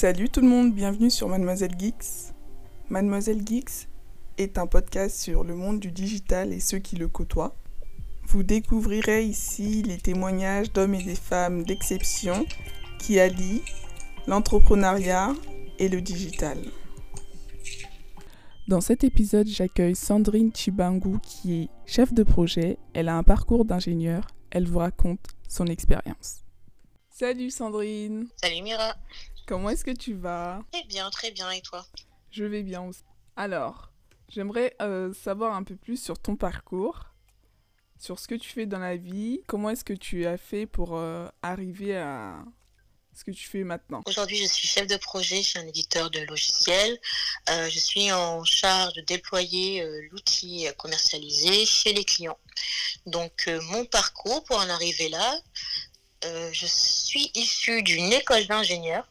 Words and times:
Salut 0.00 0.30
tout 0.30 0.40
le 0.40 0.48
monde, 0.48 0.72
bienvenue 0.72 1.10
sur 1.10 1.28
Mademoiselle 1.28 1.78
Geeks. 1.78 2.32
Mademoiselle 2.88 3.46
Geeks 3.46 3.86
est 4.38 4.56
un 4.56 4.66
podcast 4.66 5.20
sur 5.20 5.44
le 5.44 5.54
monde 5.54 5.78
du 5.78 5.90
digital 5.90 6.54
et 6.54 6.60
ceux 6.60 6.78
qui 6.78 6.96
le 6.96 7.06
côtoient. 7.06 7.54
Vous 8.26 8.42
découvrirez 8.42 9.24
ici 9.24 9.82
les 9.82 9.98
témoignages 9.98 10.72
d'hommes 10.72 10.94
et 10.94 11.04
des 11.04 11.14
femmes 11.14 11.64
d'exception 11.64 12.46
qui 12.98 13.20
allient 13.20 13.60
l'entrepreneuriat 14.26 15.34
et 15.78 15.90
le 15.90 16.00
digital. 16.00 16.56
Dans 18.68 18.80
cet 18.80 19.04
épisode, 19.04 19.48
j'accueille 19.48 19.96
Sandrine 19.96 20.50
Chibangu 20.54 21.18
qui 21.22 21.64
est 21.64 21.68
chef 21.84 22.14
de 22.14 22.22
projet. 22.22 22.78
Elle 22.94 23.10
a 23.10 23.18
un 23.18 23.22
parcours 23.22 23.66
d'ingénieur. 23.66 24.26
Elle 24.50 24.66
vous 24.66 24.78
raconte 24.78 25.26
son 25.46 25.66
expérience. 25.66 26.40
Salut 27.10 27.50
Sandrine. 27.50 28.28
Salut 28.36 28.62
Mira. 28.62 28.96
Comment 29.46 29.70
est-ce 29.70 29.84
que 29.84 29.90
tu 29.90 30.14
vas? 30.14 30.60
Très 30.72 30.84
bien, 30.84 31.10
très 31.10 31.30
bien. 31.32 31.50
Et 31.50 31.60
toi? 31.60 31.84
Je 32.30 32.44
vais 32.44 32.62
bien 32.62 32.82
aussi. 32.82 33.02
Alors, 33.36 33.90
j'aimerais 34.28 34.76
euh, 34.80 35.12
savoir 35.12 35.54
un 35.54 35.64
peu 35.64 35.74
plus 35.74 36.00
sur 36.00 36.18
ton 36.18 36.36
parcours, 36.36 37.06
sur 37.98 38.18
ce 38.18 38.28
que 38.28 38.36
tu 38.36 38.48
fais 38.48 38.66
dans 38.66 38.78
la 38.78 38.96
vie. 38.96 39.42
Comment 39.48 39.70
est-ce 39.70 39.84
que 39.84 39.92
tu 39.92 40.26
as 40.26 40.38
fait 40.38 40.66
pour 40.66 40.96
euh, 40.96 41.28
arriver 41.42 41.96
à 41.96 42.44
ce 43.12 43.24
que 43.24 43.32
tu 43.32 43.48
fais 43.48 43.64
maintenant? 43.64 44.02
Aujourd'hui, 44.06 44.36
je 44.36 44.46
suis 44.46 44.68
chef 44.68 44.86
de 44.86 44.96
projet 44.96 45.42
chez 45.42 45.58
un 45.58 45.66
éditeur 45.66 46.10
de 46.10 46.20
logiciels. 46.20 46.98
Euh, 47.48 47.68
je 47.68 47.78
suis 47.80 48.12
en 48.12 48.44
charge 48.44 48.92
de 48.94 49.00
déployer 49.00 49.84
l'outil 50.10 50.68
commercialisé 50.78 51.66
chez 51.66 51.92
les 51.92 52.04
clients. 52.04 52.38
Donc, 53.06 53.50
mon 53.70 53.84
parcours 53.84 54.44
pour 54.44 54.58
en 54.58 54.68
arriver 54.68 55.08
là, 55.08 55.40
je 56.22 56.66
suis 56.66 57.32
issue 57.34 57.82
d'une 57.82 58.12
école 58.12 58.46
d'ingénieur 58.46 59.08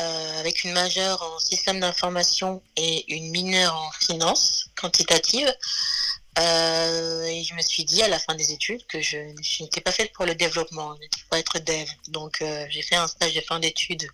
euh, 0.00 0.40
avec 0.40 0.64
une 0.64 0.72
majeure 0.72 1.22
en 1.22 1.38
système 1.38 1.78
d'information 1.78 2.62
et 2.76 3.14
une 3.14 3.30
mineure 3.30 3.76
en 3.76 3.90
finance 3.92 4.68
quantitative. 4.76 5.52
Euh, 6.36 7.22
et 7.26 7.44
je 7.44 7.54
me 7.54 7.60
suis 7.60 7.84
dit 7.84 8.02
à 8.02 8.08
la 8.08 8.18
fin 8.18 8.34
des 8.34 8.50
études 8.50 8.84
que 8.86 9.00
je, 9.00 9.18
n'étais 9.60 9.80
pas 9.80 9.92
faite 9.92 10.12
pour 10.12 10.26
le 10.26 10.34
développement, 10.34 10.96
pour 11.28 11.38
être 11.38 11.60
dev. 11.60 11.88
Donc 12.08 12.42
euh, 12.42 12.66
j'ai 12.70 12.82
fait 12.82 12.96
un 12.96 13.06
stage 13.06 13.34
de 13.34 13.40
fin 13.40 13.60
d'études 13.60 14.06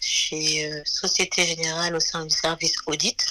chez 0.00 0.70
Société 0.86 1.44
Générale 1.44 1.94
au 1.94 2.00
sein 2.00 2.24
du 2.24 2.34
service 2.34 2.76
audit. 2.86 3.22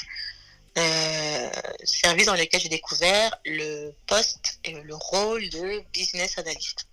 service 1.84 2.28
dans 2.28 2.36
lequel 2.36 2.61
j'ai 2.61 2.70
découvert 2.70 3.36
le 3.44 3.92
poste 4.06 4.59
et 4.66 4.73
le 4.73 4.95
rôle 4.95 5.50
de 5.50 5.82
business 5.92 6.38
analyst. 6.38 6.86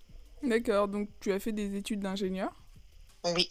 D'accord, 0.42 0.89
donc 0.89 1.11
tu 1.20 1.30
as 1.33 1.41
fait 1.41 1.52
des 1.52 1.77
études 1.77 2.00
d'ingénieur? 2.00 2.50
Oui. 3.24 3.50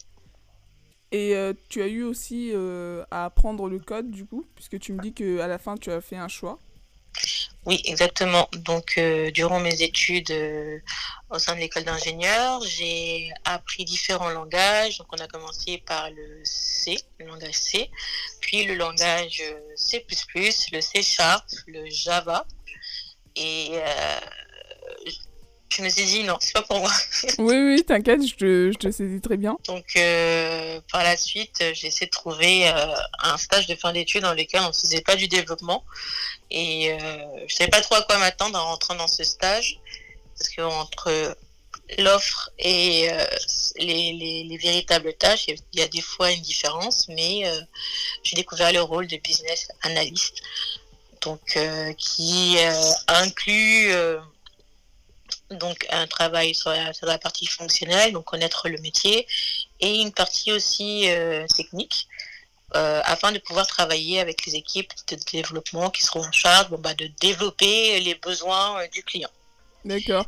Et 1.12 1.34
euh, 1.34 1.52
tu 1.68 1.82
as 1.82 1.86
eu 1.86 2.02
aussi 2.02 2.50
euh, 2.52 3.04
à 3.10 3.26
apprendre 3.26 3.68
le 3.68 3.78
code, 3.78 4.10
du 4.10 4.26
coup, 4.26 4.44
puisque 4.54 4.78
tu 4.80 4.92
me 4.92 5.00
dis 5.00 5.12
qu'à 5.12 5.46
la 5.46 5.58
fin, 5.58 5.76
tu 5.76 5.90
as 5.90 6.00
fait 6.00 6.16
un 6.16 6.28
choix. 6.28 6.58
Oui, 7.66 7.80
exactement. 7.84 8.48
Donc, 8.52 8.94
euh, 8.98 9.30
durant 9.30 9.60
mes 9.60 9.82
études 9.82 10.32
au 11.30 11.38
sein 11.38 11.54
de 11.54 11.60
l'école 11.60 11.84
d'ingénieur, 11.84 12.60
j'ai 12.62 13.30
appris 13.44 13.84
différents 13.84 14.30
langages. 14.30 14.98
Donc, 14.98 15.06
on 15.12 15.18
a 15.18 15.28
commencé 15.28 15.78
par 15.86 16.10
le 16.10 16.40
C, 16.44 16.96
le 17.18 17.26
langage 17.26 17.54
C, 17.54 17.90
puis 18.40 18.64
le 18.64 18.74
langage 18.74 19.42
C++, 19.76 20.04
le 20.72 20.80
C 20.80 21.02
Sharp, 21.02 21.46
le 21.68 21.88
Java. 21.88 22.44
Et 23.36 23.78
je 25.76 25.82
me 25.82 25.88
suis 25.88 26.04
dit 26.04 26.22
non, 26.22 26.36
c'est 26.40 26.52
pas 26.52 26.62
pour 26.62 26.78
moi. 26.78 26.92
oui, 27.38 27.56
oui, 27.56 27.84
t'inquiète, 27.84 28.24
je 28.26 28.34
te, 28.34 28.70
je 28.72 28.78
te 28.78 28.90
saisis 28.90 29.20
très 29.20 29.36
bien. 29.36 29.56
Donc, 29.66 29.84
euh, 29.96 30.80
par 30.92 31.02
la 31.02 31.16
suite, 31.16 31.64
j'ai 31.72 31.88
essayé 31.88 32.06
de 32.06 32.10
trouver 32.10 32.68
euh, 32.68 32.94
un 33.20 33.36
stage 33.36 33.66
de 33.66 33.74
fin 33.74 33.92
d'études 33.92 34.22
dans 34.22 34.34
lequel 34.34 34.60
on 34.62 34.68
ne 34.68 34.72
faisait 34.72 35.00
pas 35.00 35.16
du 35.16 35.26
développement. 35.26 35.84
Et 36.50 36.92
euh, 36.92 36.96
je 37.48 37.54
savais 37.54 37.70
pas 37.70 37.80
trop 37.80 37.96
à 37.96 38.02
quoi 38.02 38.18
m'attendre 38.18 38.58
en 38.58 38.64
rentrant 38.66 38.94
dans 38.94 39.08
ce 39.08 39.24
stage. 39.24 39.80
Parce 40.38 40.50
que 40.50 40.62
entre 40.62 41.36
l'offre 41.98 42.50
et 42.58 43.08
les, 43.76 44.12
les, 44.12 44.44
les, 44.44 44.56
véritables 44.56 45.14
tâches, 45.14 45.46
il 45.48 45.58
y 45.74 45.82
a 45.82 45.88
des 45.88 46.00
fois 46.00 46.32
une 46.32 46.40
différence, 46.40 47.08
mais 47.08 47.44
j'ai 48.24 48.34
découvert 48.34 48.72
le 48.72 48.80
rôle 48.82 49.06
de 49.06 49.16
business 49.18 49.68
analyst. 49.82 50.42
Donc, 51.20 51.56
qui 51.96 52.56
inclut 53.06 53.92
donc 55.58 55.86
un 55.90 56.06
travail 56.06 56.54
sur 56.54 56.70
la, 56.70 57.18
partie 57.18 57.46
fonctionnelle, 57.46 58.12
donc 58.12 58.24
connaître 58.24 58.68
le 58.68 58.78
métier, 58.78 59.26
et 59.80 60.00
une 60.00 60.12
partie 60.12 60.52
aussi 60.52 61.08
euh, 61.08 61.46
technique, 61.54 62.08
euh, 62.74 63.00
afin 63.04 63.32
de 63.32 63.38
pouvoir 63.38 63.66
travailler 63.66 64.20
avec 64.20 64.46
les 64.46 64.56
équipes 64.56 64.92
de 65.08 65.16
développement 65.32 65.90
qui 65.90 66.02
seront 66.02 66.24
en 66.24 66.32
charge 66.32 66.70
bah, 66.78 66.94
de 66.94 67.08
développer 67.20 68.00
les 68.00 68.14
besoins 68.16 68.80
euh, 68.80 68.86
du 68.92 69.02
client. 69.02 69.30
D'accord. 69.84 70.26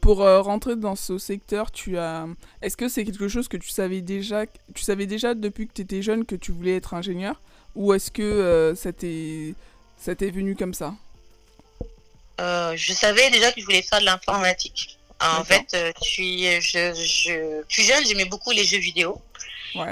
Pour 0.00 0.18
rentrer 0.18 0.74
dans 0.74 0.96
ce 0.96 1.16
secteur, 1.16 1.70
tu 1.70 1.96
as. 1.96 2.26
Est-ce 2.60 2.76
que 2.76 2.88
c'est 2.88 3.04
quelque 3.04 3.28
chose 3.28 3.46
que 3.46 3.56
tu 3.56 3.68
savais 3.68 4.00
déjà 4.00 4.46
Tu 4.74 4.82
savais 4.82 5.06
déjà 5.06 5.34
depuis 5.34 5.68
que 5.68 5.74
tu 5.74 5.82
étais 5.82 6.02
jeune 6.02 6.24
que 6.24 6.34
tu 6.34 6.50
voulais 6.50 6.74
être 6.74 6.92
ingénieur 6.92 7.40
Ou 7.76 7.94
est-ce 7.94 8.10
que 8.10 8.74
ça 8.76 8.92
t'est 8.92 10.30
venu 10.30 10.56
comme 10.56 10.74
ça? 10.74 10.96
Euh, 12.40 12.74
je 12.76 12.92
savais 12.92 13.30
déjà 13.30 13.52
que 13.52 13.60
je 13.60 13.64
voulais 13.64 13.82
faire 13.82 14.00
de 14.00 14.04
l'informatique. 14.04 14.98
En 15.20 15.44
fait, 15.44 15.72
euh, 15.74 15.92
je, 16.02 16.60
je, 16.60 17.62
plus 17.62 17.82
jeune, 17.82 18.04
j'aimais 18.06 18.26
beaucoup 18.26 18.50
les 18.50 18.64
jeux 18.64 18.78
vidéo. 18.78 19.20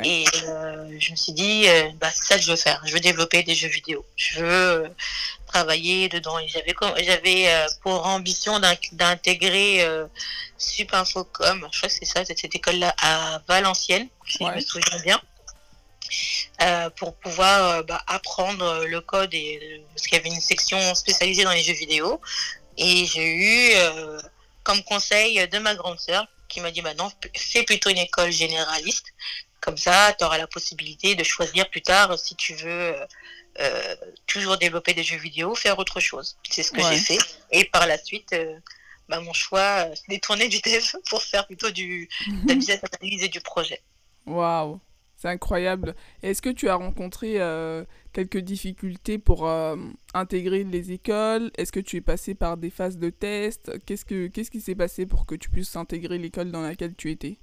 Et 0.03 0.25
euh, 0.45 0.97
je 0.99 1.11
me 1.11 1.17
suis 1.17 1.33
dit, 1.33 1.67
bah, 2.01 2.11
c'est 2.15 2.25
ça 2.25 2.37
que 2.37 2.43
je 2.43 2.51
veux 2.51 2.57
faire. 2.57 2.83
Je 2.87 2.93
veux 2.95 3.01
développer 3.01 3.43
des 3.43 3.55
jeux 3.55 3.69
vidéo. 3.69 4.05
Je 4.17 4.41
veux 4.41 4.91
travailler 5.47 6.09
dedans. 6.09 6.39
J'avais, 6.47 6.75
j'avais 7.05 7.67
pour 7.83 8.07
ambition 8.07 8.61
d'intégrer 8.93 9.87
Supinfocom. 10.57 11.69
Je 11.71 11.79
crois 11.79 11.89
que 11.89 11.95
c'est 11.95 12.07
ça, 12.07 12.25
cette 12.25 12.55
école-là 12.55 12.95
à 13.03 13.43
Valenciennes, 13.47 14.09
si 14.27 14.39
je 14.41 14.55
me 14.55 14.61
souviens 14.61 14.99
bien. 15.03 15.21
Euh, 16.63 16.89
pour 16.91 17.17
pouvoir 17.17 17.71
euh, 17.71 17.83
bah, 17.83 18.03
apprendre 18.07 18.85
le 18.87 19.01
code 19.01 19.35
et 19.35 19.85
parce 19.89 20.07
qu'il 20.07 20.17
y 20.17 20.21
avait 20.21 20.31
une 20.31 20.41
section 20.41 20.95
spécialisée 20.95 21.43
dans 21.45 21.53
les 21.53 21.63
jeux 21.63 21.75
vidéo. 21.75 22.21
Et 22.77 23.07
j'ai 23.07 23.27
eu 23.27 23.71
euh, 23.75 24.21
comme 24.63 24.83
conseil 24.85 25.47
de 25.49 25.59
ma 25.59 25.75
grande 25.75 25.99
sœur 25.99 26.27
qui 26.49 26.61
m'a 26.61 26.71
dit 26.71 26.83
maintenant 26.83 27.11
bah 27.21 27.29
fais 27.37 27.65
plutôt 27.65 27.91
une 27.91 27.99
école 27.99 28.31
généraliste. 28.31 29.07
Comme 29.61 29.77
ça 29.77 30.15
tu 30.17 30.25
auras 30.25 30.39
la 30.39 30.47
possibilité 30.47 31.17
de 31.17 31.25
choisir 31.25 31.69
plus 31.71 31.83
tard 31.83 32.17
si 32.19 32.37
tu 32.37 32.55
veux 32.55 32.95
toujours 34.27 34.57
développer 34.59 34.95
des 34.95 35.05
jeux 35.05 35.17
vidéo 35.17 35.55
faire 35.55 35.79
autre 35.79 36.01
chose. 36.01 36.37
C'est 36.49 36.63
ce 36.63 36.71
que 36.71 36.83
j'ai 36.83 36.99
fait. 36.99 37.19
Et 37.51 37.65
par 37.65 37.87
la 37.87 37.99
suite 37.99 38.35
bah, 39.09 39.21
mon 39.21 39.33
choix 39.33 39.87
s'est 39.97 40.05
détourné 40.09 40.49
du 40.49 40.61
dev 40.61 40.85
pour 41.09 41.23
faire 41.23 41.47
plutôt 41.47 41.71
du 41.71 42.09
de 42.29 42.49
la 42.49 42.55
business 42.61 42.81
analyse 42.93 43.25
et 43.25 43.29
du 43.29 43.41
projet. 43.41 43.83
Waouh 44.27 44.81
c'est 45.25 45.31
incroyable. 45.31 45.95
Est-ce 46.23 46.43
que 46.43 46.51
tu 46.51 46.69
as 46.69 46.75
rencontré 46.75 47.37
euh, 47.41 47.85
quelques 48.13 48.39
difficultés 48.39 49.17
pour 49.17 49.49
euh, 49.49 49.77
intégrer 50.13 50.65
les 50.65 50.93
écoles? 50.93 51.51
Est-ce 51.57 51.73
que 51.73 51.81
tu 51.81 51.97
es 51.97 52.01
passé 52.03 52.35
par 52.35 52.59
des 52.59 52.69
phases 52.69 52.99
de 52.99 53.09
test? 53.09 53.73
Qu'est-ce, 53.87 54.05
que, 54.05 54.27
qui 54.27 54.61
s'est 54.61 54.75
passé 54.75 55.07
pour 55.07 55.25
que 55.25 55.35
tu 55.35 55.49
puisses 55.49 55.77
intégrer 55.77 56.19
l'école 56.19 56.51
dans 56.51 56.61
laquelle 56.61 56.95
tu 56.95 57.11
étais? 57.11 57.39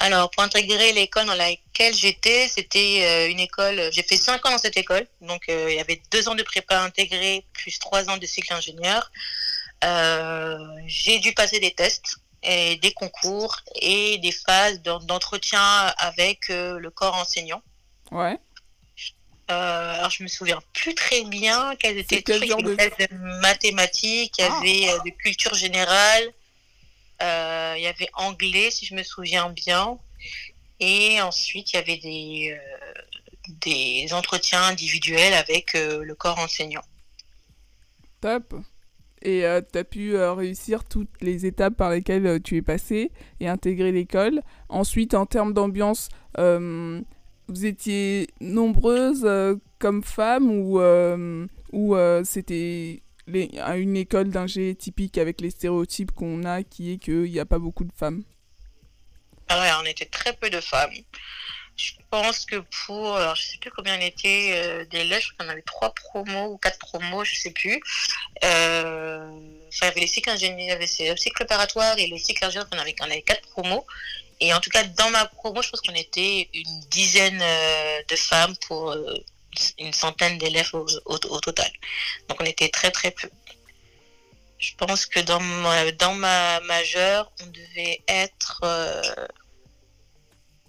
Alors, 0.00 0.28
pour 0.32 0.42
intégrer 0.42 0.92
l'école 0.92 1.26
dans 1.26 1.36
laquelle 1.36 1.94
j'étais, 1.94 2.48
c'était 2.48 3.04
euh, 3.04 3.30
une 3.30 3.38
école. 3.38 3.80
J'ai 3.92 4.02
fait 4.02 4.16
cinq 4.16 4.44
ans 4.44 4.50
dans 4.50 4.58
cette 4.58 4.76
école, 4.76 5.06
donc 5.20 5.44
il 5.46 5.74
y 5.74 5.78
avait 5.78 6.02
deux 6.10 6.28
ans 6.28 6.34
de 6.34 6.42
prépa 6.42 6.82
intégrée 6.82 7.46
plus 7.52 7.78
trois 7.78 8.10
ans 8.10 8.16
de 8.16 8.26
cycle 8.26 8.52
ingénieur. 8.52 9.12
j'ai 10.88 11.20
dû 11.20 11.32
passer 11.34 11.60
des 11.60 11.70
tests 11.70 12.16
et 12.44 12.76
des 12.76 12.92
concours 12.92 13.60
et 13.80 14.18
des 14.18 14.32
phases 14.32 14.80
d'entretien 14.82 15.60
avec 15.96 16.50
euh, 16.50 16.78
le 16.78 16.90
corps 16.90 17.16
enseignant. 17.16 17.62
Ouais. 18.10 18.38
Euh, 19.50 19.94
alors 19.98 20.10
je 20.10 20.22
me 20.22 20.28
souviens 20.28 20.60
plus 20.72 20.94
très 20.94 21.22
bien 21.24 21.76
quelles 21.76 21.98
étaient 21.98 22.22
quel 22.22 22.46
genre 22.46 22.62
de... 22.62 22.74
de 22.74 23.40
mathématiques, 23.40 24.38
il 24.38 24.42
y 24.42 24.48
ah. 24.48 24.56
avait 24.56 24.88
euh, 24.90 24.98
de 25.04 25.10
culture 25.10 25.54
générale, 25.54 26.32
il 27.20 27.82
y 27.82 27.86
avait 27.86 28.08
anglais 28.14 28.70
si 28.70 28.86
je 28.86 28.94
me 28.94 29.02
souviens 29.02 29.48
bien, 29.50 29.98
et 30.80 31.20
ensuite 31.22 31.72
il 31.72 31.76
y 31.76 31.78
avait 31.78 31.96
des 31.98 32.58
des 33.48 34.12
entretiens 34.12 34.62
individuels 34.62 35.34
avec 35.34 35.74
le 35.74 36.14
corps 36.14 36.38
enseignant. 36.38 36.84
Top 38.20 38.54
et 39.24 39.46
euh, 39.46 39.60
tu 39.60 39.78
as 39.78 39.84
pu 39.84 40.14
euh, 40.14 40.34
réussir 40.34 40.84
toutes 40.84 41.20
les 41.20 41.46
étapes 41.46 41.76
par 41.76 41.90
lesquelles 41.90 42.26
euh, 42.26 42.38
tu 42.38 42.56
es 42.56 42.62
passé 42.62 43.10
et 43.40 43.48
intégrer 43.48 43.90
l'école. 43.90 44.42
Ensuite, 44.68 45.14
en 45.14 45.26
termes 45.26 45.52
d'ambiance, 45.52 46.08
vous 46.36 47.66
étiez 47.66 48.28
nombreuses 48.40 49.28
comme 49.78 50.02
femmes 50.02 50.50
ou, 50.50 50.80
ou 51.72 51.96
c'était 52.24 53.02
une 53.26 53.96
école 53.96 54.30
d'ingé 54.30 54.74
typique 54.74 55.18
avec 55.18 55.40
les 55.40 55.50
stéréotypes 55.50 56.12
qu'on 56.12 56.44
a 56.44 56.62
qui 56.62 56.92
est 56.92 56.98
qu'il 56.98 57.22
n'y 57.22 57.38
a 57.38 57.46
pas 57.46 57.58
beaucoup 57.58 57.84
de 57.84 57.92
femmes? 57.92 58.22
Alors, 59.48 59.82
on 59.82 59.86
était 59.86 60.06
très 60.06 60.32
peu 60.32 60.48
de 60.50 60.60
femmes. 60.60 60.90
Je 61.76 61.92
pense 62.08 62.46
que 62.46 62.56
pour, 62.86 63.16
alors 63.16 63.34
je 63.34 63.42
sais 63.42 63.58
plus 63.58 63.70
combien 63.70 63.96
il 63.96 64.04
était 64.04 64.52
euh, 64.54 64.84
d'élèves, 64.84 65.22
je 65.22 65.32
crois 65.32 65.46
qu'on 65.46 65.52
avait 65.52 65.62
trois 65.62 65.92
promos 65.92 66.52
ou 66.52 66.56
quatre 66.56 66.78
promos, 66.78 67.24
je 67.24 67.34
sais 67.34 67.50
plus. 67.50 67.80
Euh, 68.44 69.28
enfin, 69.68 69.80
il 69.82 69.84
y 69.84 69.86
avait 69.86 70.00
les 70.00 70.06
cycles 70.06 70.30
ingénieurs, 70.30 70.78
il 70.80 70.86
y 70.86 71.02
avait 71.02 71.10
le 71.10 71.16
cycle 71.16 71.34
préparatoire 71.34 71.98
et 71.98 72.06
le 72.06 72.16
cycle 72.16 72.44
ingénieur, 72.44 72.68
on 72.72 72.78
avait, 72.78 72.94
on 73.00 73.04
avait 73.04 73.22
quatre 73.22 73.42
promos. 73.48 73.84
Et 74.40 74.54
en 74.54 74.60
tout 74.60 74.70
cas, 74.70 74.84
dans 74.84 75.10
ma 75.10 75.26
promo, 75.26 75.62
je 75.62 75.70
pense 75.70 75.80
qu'on 75.80 75.94
était 75.94 76.48
une 76.54 76.80
dizaine 76.90 77.40
euh, 77.42 78.02
de 78.08 78.16
femmes 78.16 78.54
pour 78.68 78.96
une 79.78 79.92
centaine 79.92 80.38
d'élèves 80.38 80.70
au, 80.74 81.18
total. 81.40 81.70
Donc 82.28 82.40
on 82.40 82.44
était 82.44 82.68
très 82.68 82.90
très 82.90 83.10
peu. 83.10 83.30
Je 84.58 84.74
pense 84.76 85.06
que 85.06 85.20
dans 85.20 85.40
dans 85.98 86.14
ma 86.14 86.60
majeure, 86.60 87.30
on 87.42 87.46
devait 87.46 88.00
être 88.08 88.62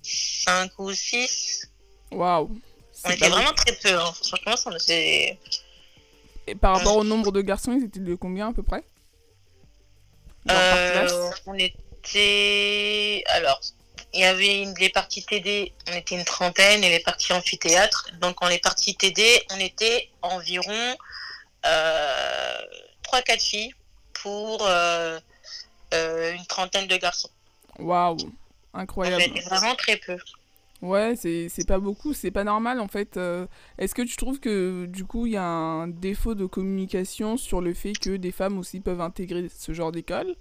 5 0.05 0.71
ou 0.79 0.93
6. 0.93 1.69
Waouh. 2.11 2.55
On 3.03 3.09
était 3.09 3.29
vraiment 3.29 3.53
très 3.53 3.75
peu. 3.75 3.99
Hein. 3.99 4.13
Franchement, 4.23 4.55
ça 4.55 4.79
c'est. 4.79 5.37
Et 6.47 6.55
par 6.55 6.77
rapport 6.77 6.97
au 6.97 7.03
nombre 7.03 7.31
de 7.31 7.41
garçons, 7.41 7.73
ils 7.73 7.85
étaient 7.85 7.99
de 7.99 8.15
combien 8.15 8.49
à 8.49 8.53
peu 8.53 8.63
près? 8.63 8.83
Euh, 10.51 11.31
On 11.47 11.55
était. 11.55 13.23
Alors, 13.27 13.59
il 14.13 14.21
y 14.21 14.25
avait 14.25 14.65
les 14.79 14.89
parties 14.89 15.25
TD, 15.25 15.73
on 15.89 15.93
était 15.93 16.15
une 16.15 16.23
trentaine, 16.23 16.83
et 16.83 16.89
les 16.89 17.01
parties 17.01 17.33
amphithéâtre. 17.33 18.09
Donc, 18.21 18.41
en 18.41 18.47
les 18.47 18.59
parties 18.59 18.95
TD, 18.95 19.21
on 19.51 19.59
était 19.59 20.09
environ 20.21 20.95
euh, 21.65 22.57
3-4 23.11 23.41
filles 23.41 23.75
pour 24.13 24.65
euh, 24.65 25.19
euh, 25.93 26.33
une 26.33 26.45
trentaine 26.45 26.87
de 26.87 26.95
garçons. 26.95 27.29
Waouh! 27.77 28.17
Incroyable. 28.75 29.23
vraiment 29.49 29.75
très 29.75 29.97
peu. 29.97 30.17
Ouais, 30.81 31.15
c'est 31.15 31.67
pas 31.67 31.79
beaucoup, 31.79 32.13
c'est 32.13 32.31
pas 32.31 32.43
normal 32.43 32.79
en 32.79 32.87
fait. 32.87 33.17
Euh, 33.17 33.47
est-ce 33.77 33.95
que 33.95 34.01
tu 34.01 34.17
trouves 34.17 34.39
que 34.39 34.85
du 34.85 35.05
coup 35.05 35.25
il 35.25 35.33
y 35.33 35.37
a 35.37 35.45
un 35.45 35.87
défaut 35.87 36.35
de 36.35 36.45
communication 36.45 37.37
sur 37.37 37.61
le 37.61 37.73
fait 37.73 37.93
que 37.93 38.17
des 38.17 38.31
femmes 38.31 38.57
aussi 38.59 38.81
peuvent 38.81 39.01
intégrer 39.01 39.47
ce 39.49 39.73
genre 39.73 39.91
d'école? 39.91 40.35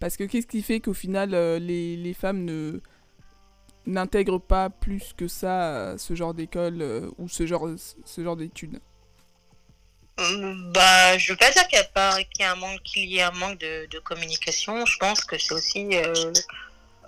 Parce 0.00 0.16
que 0.16 0.24
qu'est-ce 0.24 0.46
qui 0.46 0.62
fait 0.62 0.80
qu'au 0.80 0.92
final 0.92 1.34
euh, 1.34 1.58
les, 1.58 1.96
les, 1.96 2.14
femmes 2.14 2.44
ne 2.44 2.80
n'intègrent 3.86 4.40
pas 4.40 4.68
plus 4.68 5.14
que 5.16 5.28
ça 5.28 5.96
ce 5.96 6.14
genre 6.14 6.34
d'école 6.34 6.82
euh, 6.82 7.10
ou 7.18 7.28
ce 7.28 7.46
genre, 7.46 7.68
ce 8.04 8.22
genre 8.22 8.36
d'études? 8.36 8.80
Bah, 10.16 11.18
je 11.18 11.32
veux 11.32 11.36
pas 11.36 11.50
dire 11.50 11.66
qu'il 11.66 11.78
y, 12.38 12.42
a 12.44 12.52
un 12.52 12.56
manque, 12.56 12.82
qu'il 12.84 13.10
y 13.10 13.18
ait 13.18 13.22
un 13.22 13.32
manque 13.32 13.58
de, 13.58 13.86
de, 13.86 13.98
communication. 13.98 14.86
Je 14.86 14.96
pense 14.98 15.24
que 15.24 15.36
c'est 15.38 15.54
aussi 15.54 15.88
euh, 15.92 16.32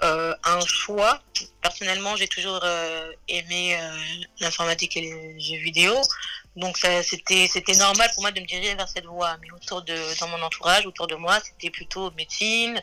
un 0.02 0.60
choix. 0.66 1.20
Personnellement, 1.62 2.16
j'ai 2.16 2.28
toujours 2.28 2.60
euh, 2.62 3.12
aimé 3.28 3.76
euh, 3.78 3.96
l'informatique 4.40 4.96
et 4.96 5.00
les 5.02 5.40
jeux 5.40 5.62
vidéo. 5.62 5.94
Donc 6.54 6.78
c'était 6.78 7.46
c'était 7.48 7.74
normal 7.74 8.10
pour 8.14 8.22
moi 8.22 8.30
de 8.32 8.40
me 8.40 8.46
diriger 8.46 8.74
vers 8.74 8.88
cette 8.88 9.04
voie. 9.04 9.36
Mais 9.42 9.50
autour 9.50 9.82
de 9.82 10.18
dans 10.20 10.28
mon 10.28 10.40
entourage, 10.42 10.86
autour 10.86 11.06
de 11.06 11.14
moi, 11.14 11.38
c'était 11.40 11.68
plutôt 11.68 12.10
médecine, 12.12 12.80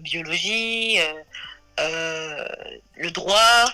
biologie, 0.00 0.98
le 1.76 3.10
droit, 3.10 3.66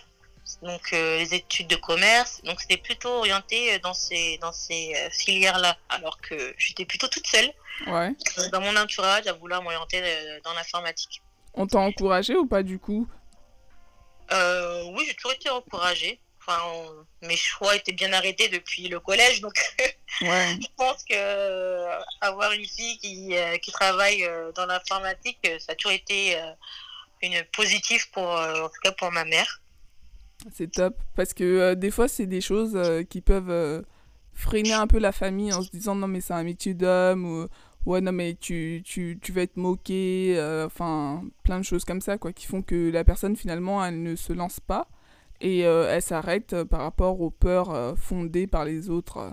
donc 0.63 0.91
les 0.91 1.33
études 1.33 1.69
de 1.69 1.77
commerce. 1.77 2.43
Donc 2.43 2.61
c'était 2.61 2.77
plutôt 2.77 3.19
orienté 3.19 3.79
dans 3.79 3.95
ces 3.95 4.39
dans 4.39 4.53
ces 4.53 4.93
filières 5.13 5.61
là. 5.61 5.77
Alors 5.89 6.21
que 6.21 6.53
j'étais 6.59 6.85
plutôt 6.85 7.07
toute 7.07 7.29
seule 7.29 7.53
dans 7.87 8.61
mon 8.61 8.77
entourage 8.77 9.29
à 9.29 9.33
vouloir 9.33 9.63
m'orienter 9.63 10.03
dans 10.43 10.55
l'informatique. 10.55 11.23
On 11.55 11.67
t'a 11.67 11.79
encouragé 11.79 12.37
ou 12.37 12.47
pas 12.47 12.63
du 12.63 12.79
coup? 12.79 13.07
Euh, 14.33 14.85
Oui, 14.95 15.05
j'ai 15.07 15.15
toujours 15.15 15.33
été 15.33 15.51
encouragée. 15.51 16.21
Enfin, 16.41 16.59
mes 17.23 17.37
choix 17.37 17.77
étaient 17.77 17.93
bien 17.93 18.13
arrêtés 18.13 18.49
depuis 18.49 18.89
le 18.89 18.99
collège, 18.99 19.41
donc 19.41 19.55
je 20.21 20.67
pense 20.77 21.05
que 21.05 21.15
euh, 21.15 22.01
avoir 22.21 22.51
une 22.53 22.65
fille 22.65 22.99
qui, 22.99 23.37
euh, 23.37 23.59
qui 23.59 23.71
travaille 23.71 24.29
dans 24.57 24.67
l'informatique, 24.67 25.39
ça 25.61 25.73
a 25.73 25.75
toujours 25.77 25.93
été 25.93 26.37
une 27.23 27.45
positive 27.53 28.11
pour, 28.11 28.29
en 28.29 28.69
tout 28.69 28.81
cas 28.83 28.91
pour 28.93 29.13
ma 29.13 29.25
mère. 29.25 29.61
C'est 30.53 30.73
top, 30.73 30.97
parce 31.15 31.33
que 31.33 31.75
des 31.75 31.93
fois, 31.93 32.09
c'est 32.09 32.27
des 32.27 32.41
choses 32.41 32.77
qui 33.09 33.21
peuvent 33.21 33.85
freiner 34.35 34.73
un 34.73 34.87
peu 34.87 34.99
la 34.99 35.13
famille 35.13 35.53
en 35.53 35.63
se 35.63 35.71
disant 35.71 35.95
non 35.95 36.09
mais 36.09 36.21
c'est 36.21 36.33
un 36.33 36.43
métier 36.43 36.75
d'homme 36.75 37.25
ou 37.25 37.49
ouais 37.87 38.01
non 38.01 38.13
mais 38.13 38.37
tu, 38.41 38.83
tu, 38.85 39.19
tu 39.21 39.33
vas 39.33 39.43
être 39.43 39.57
moqué, 39.57 40.35
euh, 40.37 40.67
enfin 40.67 41.23
plein 41.43 41.59
de 41.59 41.65
choses 41.65 41.85
comme 41.85 42.01
ça 42.01 42.19
quoi, 42.19 42.33
qui 42.33 42.47
font 42.47 42.63
que 42.63 42.91
la 42.91 43.05
personne 43.05 43.37
finalement 43.37 43.85
elle 43.85 44.03
ne 44.03 44.17
se 44.17 44.33
lance 44.33 44.61
pas 44.61 44.89
et 45.41 45.65
euh, 45.65 45.93
elle 45.93 46.03
s'arrête 46.03 46.53
euh, 46.53 46.65
par 46.65 46.81
rapport 46.81 47.21
aux 47.21 47.31
peurs 47.31 47.97
fondées 47.99 48.47
par 48.47 48.65
les 48.65 48.89
autres. 48.89 49.33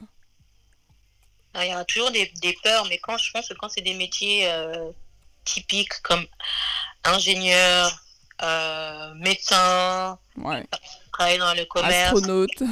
Il 1.55 1.67
y 1.67 1.71
a 1.71 1.83
toujours 1.83 2.11
des, 2.11 2.31
des, 2.41 2.55
peurs, 2.63 2.85
mais 2.89 2.99
quand 2.99 3.17
je 3.17 3.31
pense 3.31 3.49
que 3.49 3.53
quand 3.55 3.69
c'est 3.69 3.81
des 3.81 3.95
métiers 3.95 4.47
typiques 5.45 5.99
comme 6.03 6.23
ingénieur, 7.03 7.91
médecin, 9.15 10.17
ouais. 10.37 10.63
travailler 11.11 11.39
dans 11.39 11.53
le 11.55 11.65
commerce, 11.65 12.13
astronaute. 12.13 12.63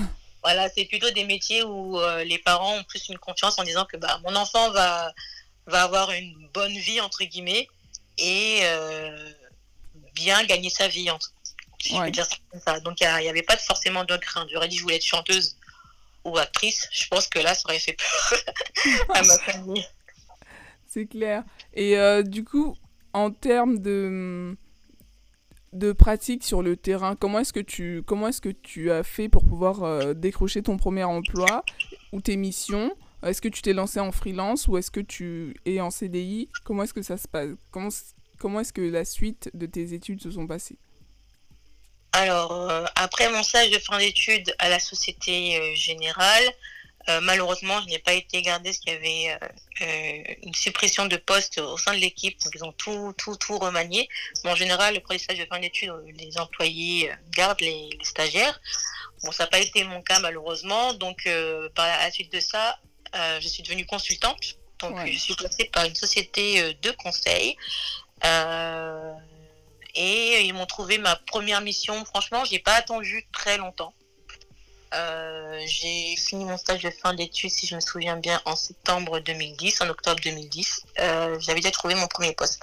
Voilà, 0.43 0.69
c'est 0.69 0.85
plutôt 0.85 1.09
des 1.09 1.25
métiers 1.25 1.63
où 1.63 1.99
les 2.23 2.37
parents 2.37 2.75
ont 2.75 2.83
plus 2.83 3.09
une 3.09 3.17
confiance 3.17 3.57
en 3.57 3.63
disant 3.63 3.85
que 3.85 3.97
bah, 3.97 4.19
mon 4.23 4.35
enfant 4.35 4.69
va, 4.69 5.11
va 5.67 5.83
avoir 5.83 6.11
une 6.11 6.49
bonne 6.53 6.77
vie, 6.77 6.99
entre 7.01 7.23
guillemets, 7.23 7.67
et 8.17 8.59
euh, 8.63 9.31
bien 10.13 10.43
gagner 10.45 10.69
sa 10.69 10.87
vie, 10.87 11.09
entre 11.11 11.31
je 11.79 12.09
dire 12.09 12.27
ça 12.65 12.79
Donc, 12.79 12.99
il 13.01 13.07
n'y 13.21 13.29
avait 13.29 13.43
pas 13.43 13.57
forcément 13.57 14.03
de 14.03 14.17
crainte. 14.17 14.49
J'aurais 14.51 14.67
dit, 14.67 14.77
je 14.77 14.83
voulais 14.83 14.95
être 14.95 15.05
chanteuse 15.05 15.57
ou 16.25 16.37
actrice. 16.37 16.87
Je 16.91 17.07
pense 17.07 17.27
que 17.27 17.39
là, 17.39 17.53
ça 17.53 17.63
aurait 17.65 17.79
fait 17.79 17.93
peur 17.93 19.05
à 19.15 19.21
ma 19.23 19.37
famille. 19.39 19.85
C'est 20.85 21.05
clair. 21.05 21.43
Et 21.73 21.97
euh, 21.97 22.23
du 22.23 22.43
coup, 22.43 22.75
en 23.13 23.31
termes 23.31 23.79
de, 23.79 24.57
de 25.73 25.91
pratique 25.91 26.43
sur 26.43 26.61
le 26.61 26.75
terrain, 26.75 27.15
comment 27.15 27.39
est-ce 27.39 27.53
que 27.53 27.59
tu, 27.59 28.03
comment 28.05 28.27
est-ce 28.27 28.41
que 28.41 28.49
tu 28.49 28.91
as 28.91 29.03
fait 29.03 29.29
pour 29.29 29.45
pouvoir 29.45 29.83
euh, 29.83 30.13
décrocher 30.13 30.63
ton 30.63 30.77
premier 30.77 31.03
emploi 31.03 31.63
ou 32.11 32.21
tes 32.21 32.37
missions? 32.37 32.95
Est-ce 33.25 33.41
que 33.41 33.47
tu 33.47 33.61
t'es 33.61 33.73
lancé 33.73 33.99
en 33.99 34.11
freelance 34.11 34.67
ou 34.67 34.77
est-ce 34.77 34.91
que 34.91 34.99
tu 34.99 35.55
es 35.65 35.81
en 35.81 35.89
CDI 35.89 36.49
Comment 36.63 36.83
est-ce 36.83 36.93
que 36.93 37.01
ça 37.01 37.17
se 37.17 37.27
passe? 37.27 37.49
Comment, 37.71 38.59
est-ce 38.59 38.73
que 38.73 38.81
la 38.81 39.05
suite 39.05 39.49
de 39.53 39.65
tes 39.65 39.93
études 39.93 40.21
se 40.21 40.29
sont 40.29 40.45
passées? 40.45 40.77
Alors, 42.11 42.51
euh, 42.51 42.85
après 42.95 43.29
mon 43.31 43.43
stage 43.43 43.71
de 43.71 43.79
fin 43.79 43.97
d'études 43.97 44.53
à 44.59 44.69
la 44.69 44.79
Société 44.79 45.57
euh, 45.57 45.75
Générale, 45.75 46.45
euh, 47.09 47.19
malheureusement, 47.21 47.81
je 47.81 47.87
n'ai 47.87 47.99
pas 47.99 48.13
été 48.13 48.41
gardée 48.41 48.69
parce 48.69 48.79
qu'il 48.79 48.93
y 48.93 48.95
avait 48.95 49.39
une 50.43 50.53
suppression 50.53 51.05
de 51.05 51.15
postes 51.15 51.57
au 51.57 51.77
sein 51.77 51.93
de 51.93 51.99
l'équipe. 51.99 52.37
Donc, 52.43 52.53
ils 52.53 52.63
ont 52.63 52.73
tout, 52.73 53.13
tout, 53.17 53.35
tout 53.37 53.57
remanié. 53.57 54.09
Mais 54.43 54.51
en 54.51 54.55
général, 54.55 54.99
pour 55.01 55.13
les 55.13 55.19
stages 55.19 55.39
de 55.39 55.45
fin 55.45 55.59
d'études, 55.59 55.93
les 56.17 56.37
employés 56.37 57.09
gardent 57.31 57.61
les, 57.61 57.89
les, 57.97 58.05
stagiaires. 58.05 58.59
Bon, 59.23 59.31
ça 59.31 59.43
n'a 59.43 59.47
pas 59.47 59.59
été 59.59 59.85
mon 59.85 60.01
cas, 60.01 60.19
malheureusement. 60.19 60.93
Donc, 60.93 61.29
par 61.75 61.87
la 61.87 62.11
suite 62.11 62.31
de 62.33 62.41
ça, 62.41 62.77
euh, 63.17 63.39
je 63.41 63.47
suis 63.47 63.63
devenue 63.63 63.85
consultante. 63.85 64.57
Donc, 64.79 64.95
je 65.07 65.17
suis 65.17 65.35
passée 65.35 65.65
par 65.65 65.85
une 65.85 65.95
société 65.95 66.61
euh, 66.61 66.73
de 66.81 66.91
conseil. 66.91 67.57
Euh, 68.25 69.13
et 69.95 70.41
ils 70.41 70.53
m'ont 70.53 70.67
trouvé 70.67 70.97
ma 70.99 71.15
première 71.15 71.61
mission. 71.61 72.05
Franchement, 72.05 72.45
j'ai 72.45 72.59
pas 72.59 72.73
attendu 72.73 73.25
très 73.31 73.57
longtemps. 73.57 73.93
j'ai 74.91 76.15
fini 76.15 76.45
mon 76.45 76.57
stage 76.57 76.83
de 76.83 76.91
fin 76.91 77.13
d'études, 77.15 77.49
si 77.49 77.65
je 77.65 77.75
me 77.75 77.79
souviens 77.79 78.17
bien, 78.17 78.39
en 78.45 78.55
septembre 78.55 79.19
2010, 79.19 79.81
en 79.81 79.89
octobre 79.89 80.19
2010. 80.23 80.85
J'avais 80.97 81.61
déjà 81.61 81.71
trouvé 81.71 81.95
mon 81.95 82.07
premier 82.07 82.33
poste 82.33 82.61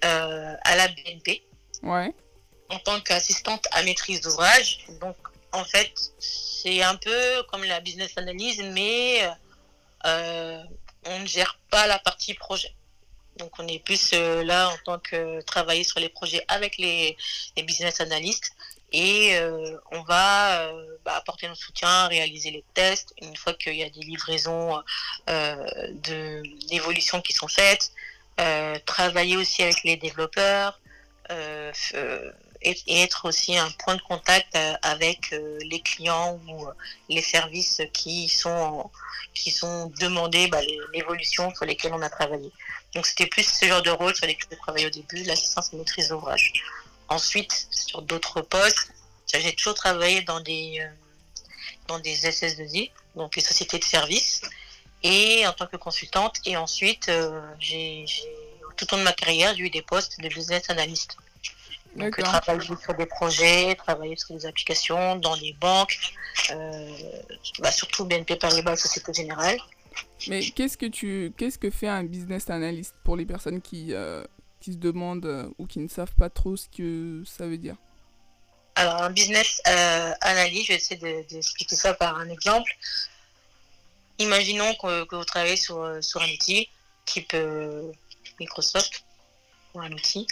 à 0.00 0.76
la 0.76 0.88
BNP. 0.88 1.42
Ouais. 1.82 2.14
En 2.70 2.78
tant 2.78 2.98
qu'assistante 3.00 3.66
à 3.72 3.82
maîtrise 3.82 4.22
d'ouvrage. 4.22 4.86
Donc, 5.02 5.16
en 5.52 5.64
fait, 5.64 5.92
c'est 6.18 6.82
un 6.82 6.96
peu 6.96 7.42
comme 7.50 7.64
la 7.64 7.80
business 7.80 8.12
analyse, 8.16 8.62
mais 8.72 9.20
on 10.04 11.18
ne 11.18 11.26
gère 11.26 11.58
pas 11.70 11.86
la 11.86 11.98
partie 11.98 12.34
projet. 12.34 12.72
Donc, 13.36 13.58
on 13.58 13.66
est 13.66 13.78
plus 13.78 14.10
euh, 14.12 14.44
là 14.44 14.68
en 14.68 14.76
tant 14.84 14.98
que 14.98 15.40
travailler 15.42 15.84
sur 15.84 16.00
les 16.00 16.10
projets 16.10 16.44
avec 16.48 16.76
les, 16.76 17.16
business 17.64 18.00
analystes 18.00 18.52
et 18.92 19.36
euh, 19.36 19.78
on 19.90 20.02
va 20.02 20.70
bah, 21.02 21.16
apporter 21.16 21.48
notre 21.48 21.62
soutien, 21.62 22.08
réaliser 22.08 22.50
les 22.50 22.62
tests 22.74 23.14
une 23.22 23.34
fois 23.36 23.54
qu'il 23.54 23.74
y 23.74 23.82
a 23.82 23.88
des 23.88 24.00
livraisons 24.00 24.82
d'évolution 26.68 27.22
qui 27.22 27.32
sont 27.32 27.48
faites, 27.48 27.92
travailler 28.84 29.38
aussi 29.38 29.62
avec 29.62 29.82
les 29.82 29.96
développeurs, 29.96 30.78
et, 32.64 33.02
être 33.02 33.26
aussi 33.26 33.56
un 33.56 33.70
point 33.70 33.96
de 33.96 34.02
contact 34.02 34.54
euh, 34.56 34.74
avec 34.82 35.32
euh, 35.32 35.58
les 35.70 35.80
clients 35.80 36.40
ou 36.48 36.66
euh, 36.66 36.72
les 37.08 37.22
services 37.22 37.80
qui 37.92 38.28
sont 38.28 38.90
qui 39.34 39.50
sont 39.50 39.90
demandés, 39.98 40.48
bah, 40.48 40.60
l'évolution 40.92 41.54
sur 41.54 41.64
lesquelles 41.64 41.94
on 41.94 42.02
a 42.02 42.10
travaillé. 42.10 42.50
Donc 42.94 43.06
c'était 43.06 43.26
plus 43.26 43.44
ce 43.44 43.64
genre 43.66 43.80
de 43.82 43.90
rôle 43.90 44.14
sur 44.14 44.26
lesquels 44.26 44.46
j'ai 44.50 44.58
travaillé 44.58 44.86
au 44.86 44.90
début, 44.90 45.22
l'assistance 45.22 45.72
et 45.72 45.76
maîtrise 45.76 46.08
d'ouvrage. 46.08 46.52
Ensuite, 47.08 47.68
sur 47.70 48.02
d'autres 48.02 48.42
postes, 48.42 48.92
j'ai 49.32 49.54
toujours 49.54 49.74
travaillé 49.74 50.20
dans 50.22 50.40
des, 50.40 50.86
dans 51.88 51.98
des 51.98 52.14
SS2I, 52.14 52.90
donc 53.16 53.34
les 53.34 53.42
sociétés 53.42 53.78
de 53.78 53.84
services, 53.84 54.42
et 55.02 55.46
en 55.46 55.54
tant 55.54 55.66
que 55.66 55.78
consultante. 55.78 56.36
Et 56.44 56.58
ensuite, 56.58 57.10
tout 58.76 58.92
au 58.92 58.96
long 58.96 58.98
de 58.98 59.04
ma 59.04 59.14
carrière, 59.14 59.54
j'ai 59.56 59.62
eu 59.62 59.70
des 59.70 59.82
postes 59.82 60.20
de 60.20 60.28
business 60.28 60.68
analyst. 60.68 61.16
Donc, 61.96 62.16
travailler 62.16 62.76
sur 62.82 62.94
des 62.94 63.06
projets, 63.06 63.74
travailler 63.74 64.16
sur 64.16 64.34
des 64.34 64.46
applications 64.46 65.16
dans 65.16 65.36
des 65.36 65.54
banques, 65.60 65.98
bah, 67.58 67.70
surtout 67.70 68.04
BNP 68.06 68.36
Paribas, 68.36 68.76
Société 68.76 69.12
Générale. 69.12 69.58
Mais 70.28 70.50
qu'est-ce 70.50 70.78
que 70.78 70.86
tu, 70.86 71.32
qu'est-ce 71.36 71.58
que 71.58 71.70
fait 71.70 71.88
un 71.88 72.04
business 72.04 72.48
analyst 72.50 72.94
pour 73.04 73.16
les 73.16 73.26
personnes 73.26 73.60
qui, 73.60 73.92
euh, 73.92 74.24
qui 74.60 74.72
se 74.72 74.78
demandent 74.78 75.26
euh, 75.26 75.48
ou 75.58 75.66
qui 75.66 75.80
ne 75.80 75.88
savent 75.88 76.14
pas 76.16 76.30
trop 76.30 76.56
ce 76.56 76.68
que 76.68 77.22
ça 77.26 77.46
veut 77.46 77.58
dire? 77.58 77.76
Alors 78.74 79.02
un 79.02 79.10
business 79.10 79.60
euh, 79.66 80.12
analyst, 80.20 80.66
je 80.66 80.72
vais 80.72 80.76
essayer 80.76 81.24
d'expliquer 81.24 81.76
ça 81.76 81.94
par 81.94 82.16
un 82.16 82.28
exemple. 82.28 82.72
Imaginons 84.18 84.74
que, 84.74 85.04
que 85.04 85.16
vous 85.16 85.24
travaillez 85.24 85.56
sur, 85.56 85.98
sur 86.00 86.22
un 86.22 86.28
outil 86.28 86.68
type 87.04 87.36
Microsoft 88.38 89.04
ou 89.74 89.80
un 89.80 89.92
outil. 89.92 90.26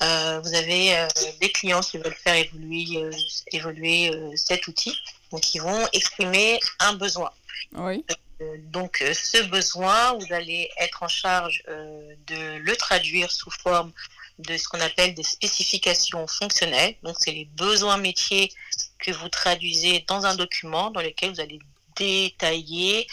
vous 0.00 0.54
avez 0.54 1.06
des 1.40 1.50
clients 1.50 1.80
qui 1.80 1.98
veulent 1.98 2.14
faire 2.14 2.34
évoluer, 2.34 3.10
évoluer 3.52 4.10
cet 4.36 4.66
outil. 4.68 4.96
Donc 5.32 5.54
ils 5.54 5.60
vont 5.60 5.86
exprimer 5.92 6.60
un 6.80 6.94
besoin. 6.94 7.30
Oui. 7.74 8.04
Euh, 8.42 8.56
donc 8.70 9.00
euh, 9.02 9.14
ce 9.14 9.42
besoin, 9.44 10.14
vous 10.14 10.32
allez 10.32 10.70
être 10.78 11.02
en 11.02 11.08
charge 11.08 11.62
euh, 11.68 12.14
de 12.26 12.58
le 12.58 12.76
traduire 12.76 13.30
sous 13.30 13.50
forme 13.50 13.92
de 14.38 14.56
ce 14.58 14.68
qu'on 14.68 14.80
appelle 14.80 15.14
des 15.14 15.22
spécifications 15.22 16.26
fonctionnelles. 16.26 16.94
Donc 17.02 17.16
c'est 17.18 17.32
les 17.32 17.46
besoins 17.56 17.96
métiers 17.96 18.52
que 18.98 19.10
vous 19.10 19.28
traduisez 19.30 20.04
dans 20.06 20.26
un 20.26 20.34
document 20.34 20.90
dans 20.90 21.00
lequel 21.00 21.32
vous 21.32 21.40
allez 21.40 21.58
détailler 21.96 23.06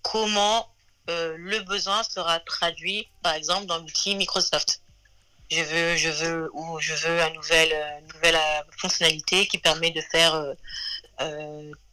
comment 0.00 0.68
le 1.08 1.58
besoin 1.64 2.02
sera 2.04 2.40
traduit, 2.40 3.06
par 3.22 3.34
exemple, 3.34 3.66
dans 3.66 3.78
l'outil 3.78 4.14
Microsoft. 4.14 4.81
Je 5.52 5.62
veux, 5.62 5.96
je 5.96 6.08
veux, 6.08 6.50
ou 6.54 6.80
je 6.80 6.94
veux 6.94 7.20
une 7.20 7.34
nouvelle, 7.34 8.04
nouvelle 8.14 8.38
fonctionnalité 8.78 9.46
qui 9.46 9.58
permet 9.58 9.90
de 9.90 10.00
faire 10.00 10.34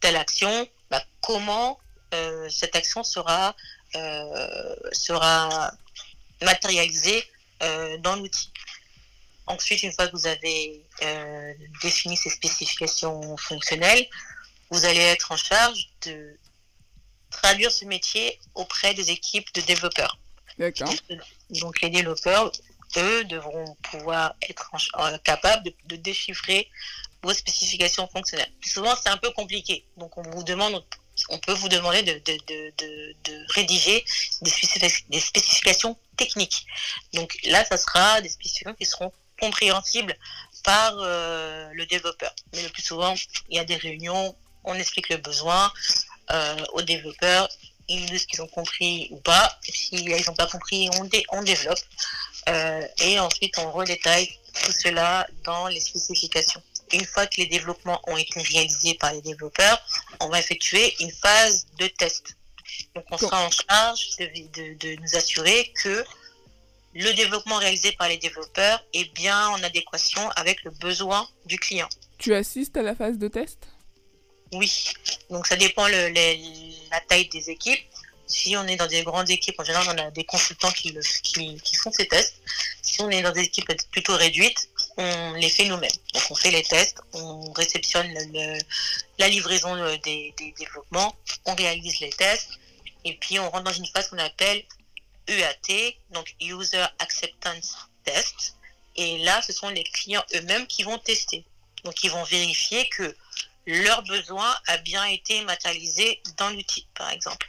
telle 0.00 0.16
action. 0.16 0.68
Bah, 0.90 1.02
comment 1.20 1.78
euh, 2.12 2.48
cette 2.48 2.74
action 2.74 3.04
sera, 3.04 3.54
euh, 3.94 4.76
sera 4.92 5.72
matérialisée 6.42 7.24
euh, 7.62 7.98
dans 7.98 8.16
l'outil. 8.16 8.50
Ensuite, 9.46 9.82
une 9.82 9.92
fois 9.92 10.06
que 10.06 10.16
vous 10.16 10.26
avez 10.26 10.84
défini 11.82 12.16
ces 12.16 12.30
spécifications 12.30 13.36
fonctionnelles, 13.36 14.06
vous 14.70 14.84
allez 14.84 15.00
être 15.00 15.32
en 15.32 15.36
charge 15.36 15.88
de 16.06 16.36
traduire 17.30 17.72
ce 17.72 17.84
métier 17.84 18.38
auprès 18.54 18.94
des 18.94 19.10
équipes 19.10 19.52
de 19.54 19.60
développeurs. 19.62 20.18
D'accord. 20.58 20.92
Donc 21.50 21.80
les 21.80 21.90
développeurs, 21.90 22.52
eux, 22.98 23.24
devront 23.24 23.76
pouvoir 23.90 24.34
être 24.48 24.70
capables 25.22 25.70
de, 25.86 25.96
déchiffrer 25.96 26.68
vos 27.22 27.34
spécifications 27.34 28.08
fonctionnelles. 28.08 28.52
Souvent, 28.62 28.94
c'est 29.00 29.10
un 29.10 29.16
peu 29.16 29.30
compliqué. 29.30 29.84
Donc 29.96 30.16
on 30.16 30.22
vous 30.22 30.42
demande 30.42 30.82
on 31.28 31.38
peut 31.38 31.52
vous 31.52 31.68
demander 31.68 32.02
de, 32.02 33.52
rédiger 33.52 34.04
des, 34.40 35.20
spécifications 35.20 35.96
techniques. 36.16 36.66
Donc 37.12 37.36
là, 37.44 37.62
ça 37.64 37.76
sera 37.76 38.22
des 38.22 38.30
spécifications 38.30 38.74
qui 38.74 38.86
seront 38.86 39.12
compréhensibles 39.38 40.16
par 40.64 40.94
euh, 40.98 41.68
le 41.74 41.84
développeur. 41.86 42.34
Mais 42.54 42.62
le 42.62 42.68
plus 42.70 42.82
souvent, 42.82 43.14
il 43.48 43.56
y 43.56 43.58
a 43.58 43.64
des 43.64 43.76
réunions, 43.76 44.34
on 44.64 44.74
explique 44.74 45.08
le 45.10 45.16
besoin 45.16 45.72
euh, 46.30 46.64
aux 46.72 46.82
développeurs, 46.82 47.48
ils 47.88 48.06
disent 48.06 48.26
qu'ils 48.26 48.40
ont 48.40 48.48
compris 48.48 49.08
ou 49.10 49.16
pas. 49.18 49.58
S'ils 49.62 50.08
n'ont 50.26 50.34
pas 50.34 50.46
compris, 50.46 50.88
on 51.32 51.42
développe. 51.42 51.80
Euh, 52.48 52.86
et 53.02 53.18
ensuite, 53.20 53.58
on 53.58 53.70
redétaille 53.70 54.28
tout 54.64 54.72
cela 54.72 55.26
dans 55.44 55.68
les 55.68 55.80
spécifications 55.80 56.62
une 56.92 57.04
fois 57.04 57.26
que 57.26 57.36
les 57.36 57.46
développements 57.46 58.00
ont 58.06 58.16
été 58.16 58.40
réalisés 58.40 58.94
par 58.94 59.12
les 59.12 59.22
développeurs, 59.22 59.80
on 60.20 60.28
va 60.28 60.40
effectuer 60.40 60.94
une 61.00 61.10
phase 61.10 61.66
de 61.78 61.86
test. 61.86 62.36
Donc 62.94 63.04
on 63.10 63.18
sera 63.18 63.46
en 63.46 63.50
charge 63.50 64.16
de, 64.18 65.00
nous 65.00 65.16
assurer 65.16 65.72
que 65.82 66.04
le 66.94 67.12
développement 67.14 67.56
réalisé 67.56 67.92
par 67.92 68.08
les 68.08 68.16
développeurs 68.16 68.84
est 68.92 69.12
bien 69.14 69.48
en 69.50 69.62
adéquation 69.62 70.28
avec 70.30 70.62
le 70.64 70.70
besoin 70.72 71.28
du 71.46 71.58
client. 71.58 71.88
Tu 72.18 72.34
assistes 72.34 72.76
à 72.76 72.82
la 72.82 72.94
phase 72.94 73.18
de 73.18 73.28
test? 73.28 73.68
Oui, 74.52 74.92
donc 75.30 75.46
ça 75.46 75.56
dépend 75.56 75.86
le, 75.86 76.12
la 76.90 77.00
taille 77.08 77.28
des 77.28 77.50
équipes. 77.50 77.80
Si 78.30 78.56
on 78.56 78.66
est 78.68 78.76
dans 78.76 78.86
des 78.86 79.02
grandes 79.02 79.28
équipes, 79.28 79.58
en 79.58 79.64
général, 79.64 79.86
on 79.88 79.98
a 79.98 80.10
des 80.12 80.24
consultants 80.24 80.70
qui, 80.70 80.96
font 81.82 81.90
ces 81.90 82.06
tests. 82.06 82.36
Si 82.80 83.02
on 83.02 83.10
est 83.10 83.22
dans 83.22 83.32
des 83.32 83.42
équipes 83.42 83.72
plutôt 83.90 84.16
réduites, 84.16 84.70
on 84.96 85.32
les 85.34 85.50
fait 85.50 85.64
nous-mêmes. 85.64 85.90
Donc 86.14 86.22
on 86.30 86.34
fait 86.36 86.52
les 86.52 86.62
tests, 86.62 87.00
on 87.12 87.52
réceptionne 87.52 88.08
la 89.18 89.28
livraison 89.28 89.74
euh, 89.74 89.96
des, 90.04 90.32
développements, 90.56 91.14
on 91.44 91.54
réalise 91.54 91.98
les 92.00 92.10
tests, 92.10 92.50
et 93.04 93.14
puis 93.14 93.40
on 93.40 93.50
rentre 93.50 93.64
dans 93.64 93.72
une 93.72 93.86
phase 93.86 94.08
qu'on 94.08 94.18
appelle 94.18 94.62
UAT, 95.28 95.94
donc 96.10 96.34
User 96.40 96.86
Acceptance 97.00 97.76
Test. 98.04 98.56
Et 98.96 99.18
là, 99.18 99.42
ce 99.42 99.52
sont 99.52 99.70
les 99.70 99.84
clients 99.84 100.24
eux-mêmes 100.34 100.66
qui 100.66 100.84
vont 100.84 100.98
tester. 100.98 101.44
Donc 101.84 102.04
ils 102.04 102.10
vont 102.10 102.24
vérifier 102.24 102.88
que 102.90 103.16
leur 103.66 104.02
besoin 104.04 104.54
a 104.66 104.76
bien 104.78 105.04
été 105.04 105.42
matérialisé 105.42 106.20
dans 106.36 106.50
l'outil, 106.50 106.86
par 106.94 107.10
exemple. 107.10 107.48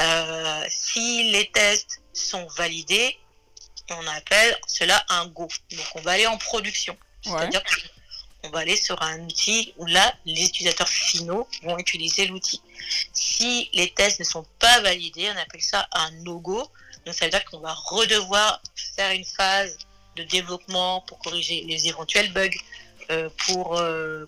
Euh, 0.00 0.64
si 0.68 1.30
les 1.30 1.46
tests 1.50 2.02
sont 2.12 2.46
validés, 2.56 3.16
on 3.90 4.06
appelle 4.08 4.56
cela 4.66 5.04
un 5.08 5.26
go. 5.26 5.48
Donc 5.70 5.86
on 5.94 6.00
va 6.00 6.12
aller 6.12 6.26
en 6.26 6.38
production. 6.38 6.96
C'est-à-dire 7.22 7.62
qu'on 8.42 8.50
va 8.50 8.60
aller 8.60 8.76
sur 8.76 9.00
un 9.02 9.20
outil 9.20 9.72
où 9.78 9.86
là, 9.86 10.14
les 10.26 10.44
utilisateurs 10.44 10.88
finaux 10.88 11.48
vont 11.62 11.78
utiliser 11.78 12.26
l'outil. 12.26 12.60
Si 13.12 13.70
les 13.72 13.90
tests 13.90 14.20
ne 14.20 14.24
sont 14.24 14.44
pas 14.58 14.80
validés, 14.80 15.30
on 15.34 15.38
appelle 15.38 15.62
ça 15.62 15.88
un 15.92 16.10
no-go. 16.22 16.68
Donc 17.06 17.14
ça 17.14 17.26
veut 17.26 17.30
dire 17.30 17.44
qu'on 17.46 17.60
va 17.60 17.74
redevoir 17.74 18.60
faire 18.74 19.12
une 19.12 19.24
phase 19.24 19.78
de 20.16 20.22
développement 20.24 21.00
pour 21.02 21.18
corriger 21.18 21.62
les 21.62 21.88
éventuels 21.88 22.32
bugs, 22.32 22.56
euh, 23.10 23.28
pour 23.46 23.78
euh, 23.78 24.26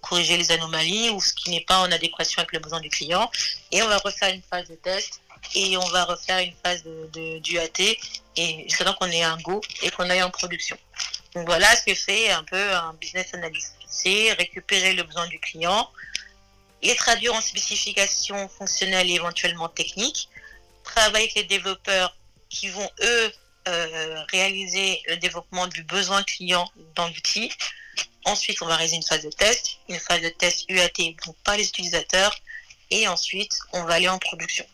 corriger 0.00 0.36
les 0.36 0.52
anomalies 0.52 1.10
ou 1.10 1.20
ce 1.20 1.32
qui 1.32 1.50
n'est 1.50 1.64
pas 1.64 1.78
en 1.78 1.90
adéquation 1.92 2.40
avec 2.40 2.52
le 2.52 2.58
besoin 2.58 2.80
du 2.80 2.88
client. 2.88 3.30
Et 3.70 3.82
on 3.82 3.88
va 3.88 3.98
refaire 3.98 4.32
une 4.32 4.42
phase 4.42 4.68
de 4.68 4.74
test 4.74 5.20
et 5.54 5.76
on 5.76 5.88
va 5.88 6.04
refaire 6.04 6.38
une 6.38 6.54
phase 6.64 6.82
de, 6.84 7.38
du 7.38 7.58
AT 7.58 7.80
et 8.36 8.64
jusqu'à 8.68 8.84
temps 8.84 8.94
qu'on 8.94 9.10
ait 9.10 9.22
un 9.22 9.36
go 9.38 9.60
et 9.82 9.90
qu'on 9.90 10.08
aille 10.10 10.22
en 10.22 10.30
production. 10.30 10.76
Donc 11.34 11.46
voilà 11.46 11.74
ce 11.76 11.84
que 11.84 11.94
fait 11.94 12.30
un 12.30 12.44
peu 12.44 12.72
un 12.74 12.94
business 12.94 13.32
analyst. 13.34 13.74
C'est 13.86 14.32
récupérer 14.32 14.94
le 14.94 15.02
besoin 15.02 15.26
du 15.28 15.38
client, 15.38 15.90
les 16.82 16.94
traduire 16.96 17.34
en 17.34 17.40
spécifications 17.40 18.48
fonctionnelles 18.48 19.10
et 19.10 19.14
éventuellement 19.14 19.68
techniques, 19.68 20.28
travailler 20.82 21.24
avec 21.24 21.34
les 21.34 21.44
développeurs 21.44 22.16
qui 22.48 22.68
vont 22.68 22.90
eux 23.02 23.32
euh, 23.68 24.22
réaliser 24.30 25.02
le 25.06 25.16
développement 25.16 25.66
du 25.66 25.82
besoin 25.84 26.22
client 26.22 26.68
dans 26.94 27.06
l'outil 27.08 27.52
Ensuite, 28.24 28.60
on 28.62 28.66
va 28.66 28.76
réaliser 28.76 28.96
une 28.96 29.02
phase 29.02 29.24
de 29.24 29.30
test, 29.30 29.78
une 29.88 29.98
phase 29.98 30.20
de 30.20 30.28
test 30.28 30.66
UAT, 30.68 31.14
donc 31.26 31.36
par 31.42 31.56
les 31.56 31.66
utilisateurs, 31.66 32.36
et 32.90 33.08
ensuite, 33.08 33.58
on 33.72 33.84
va 33.84 33.94
aller 33.94 34.08
en 34.08 34.18
production. 34.18 34.64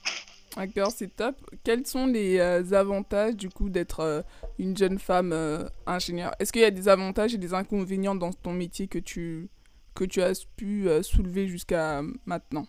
D'accord, 0.56 0.90
c'est 0.90 1.14
top. 1.14 1.36
Quels 1.64 1.86
sont 1.86 2.06
les 2.06 2.38
euh, 2.38 2.72
avantages 2.72 3.34
du 3.34 3.50
coup 3.50 3.68
d'être 3.68 4.00
euh, 4.00 4.22
une 4.58 4.74
jeune 4.74 4.98
femme 4.98 5.32
euh, 5.34 5.68
ingénieure? 5.86 6.34
Est-ce 6.38 6.50
qu'il 6.50 6.62
y 6.62 6.64
a 6.64 6.70
des 6.70 6.88
avantages 6.88 7.34
et 7.34 7.38
des 7.38 7.52
inconvénients 7.52 8.14
dans 8.14 8.32
ton 8.32 8.52
métier 8.52 8.88
que 8.88 8.98
tu, 8.98 9.50
que 9.94 10.04
tu 10.04 10.22
as 10.22 10.46
pu 10.56 10.88
soulever 11.02 11.46
jusqu'à 11.46 12.00
maintenant? 12.24 12.66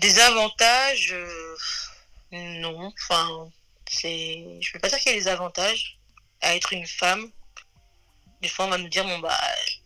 Des 0.00 0.18
avantages 0.18 1.14
Non. 2.32 2.92
Enfin, 3.00 3.48
c'est... 3.88 4.58
je 4.60 4.68
ne 4.68 4.72
peux 4.72 4.80
pas 4.80 4.88
dire 4.88 4.98
qu'il 4.98 5.12
y 5.12 5.14
a 5.14 5.18
des 5.18 5.28
avantages 5.28 6.00
à 6.40 6.56
être 6.56 6.72
une 6.72 6.86
femme 6.86 7.30
des 8.40 8.48
fois, 8.48 8.66
on 8.66 8.70
va 8.70 8.78
nous 8.78 8.88
dire, 8.88 9.04
bon, 9.04 9.18
bah, 9.20 9.38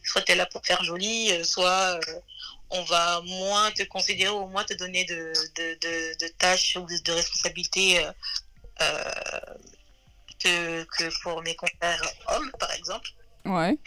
soit 0.02 0.23
tu 0.23 0.33
es 0.33 0.35
là 0.35 0.47
pour 0.47 0.64
faire 0.64 0.83
joli, 0.83 1.31
euh, 1.33 1.45
soit 1.45 1.97
euh, 1.97 2.21
on 2.71 2.83
va 2.83 3.21
moins 3.23 3.71
te 3.71 3.83
considérer 3.85 4.31
ou 4.31 4.47
moins 4.49 4.64
te 4.64 4.75
donner 4.75 5.05
de, 5.05 5.33
de, 5.55 6.28
tâches 6.38 6.76
ou 6.76 6.85
de, 6.85 7.12
responsabilités 7.12 8.05
euh, 8.81 9.40
que, 10.38 10.85
que, 10.85 11.23
pour 11.23 11.43
mes 11.43 11.55
confrères 11.55 12.02
hommes, 12.26 12.50
par 12.59 12.73
exemple. 12.73 13.11
Ouais. 13.45 13.78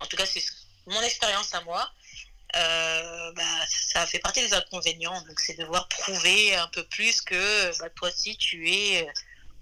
En 0.00 0.06
tout 0.06 0.16
cas, 0.16 0.26
c'est 0.26 0.44
mon 0.86 1.02
expérience 1.02 1.54
à 1.54 1.60
moi. 1.62 1.90
bah, 2.52 3.66
ça 3.68 4.06
fait 4.06 4.20
partie 4.20 4.40
des 4.40 4.54
inconvénients. 4.54 5.20
Donc, 5.22 5.40
c'est 5.40 5.58
devoir 5.58 5.88
prouver 5.88 6.54
un 6.56 6.68
peu 6.68 6.84
plus 6.84 7.20
que 7.20 7.78
bah, 7.80 7.90
toi 7.90 8.08
aussi, 8.08 8.36
tu 8.36 8.70
es 8.70 9.06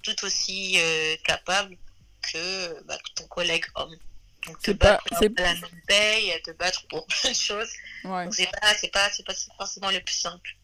tout 0.02 0.24
aussi 0.24 0.78
capable 1.24 1.76
que, 2.22 2.82
bah, 2.84 2.98
que 2.98 3.22
ton 3.22 3.26
collègue 3.26 3.64
homme. 3.74 3.96
Te 4.62 4.70
battre 4.72 5.04
pour 5.04 5.20
la 5.20 5.54
même 5.54 5.62
paye, 5.86 6.32
te 6.44 6.50
battre 6.52 6.86
pour 6.88 7.06
plein 7.06 7.30
de 7.30 7.36
choses. 7.36 7.70
Ouais. 8.04 8.26
c'est 8.30 8.50
pas, 8.50 8.74
pas, 8.92 9.08
pas, 9.26 9.34
forcément 9.56 9.90
le 9.90 10.00
plus 10.00 10.16
simple. 10.16 10.56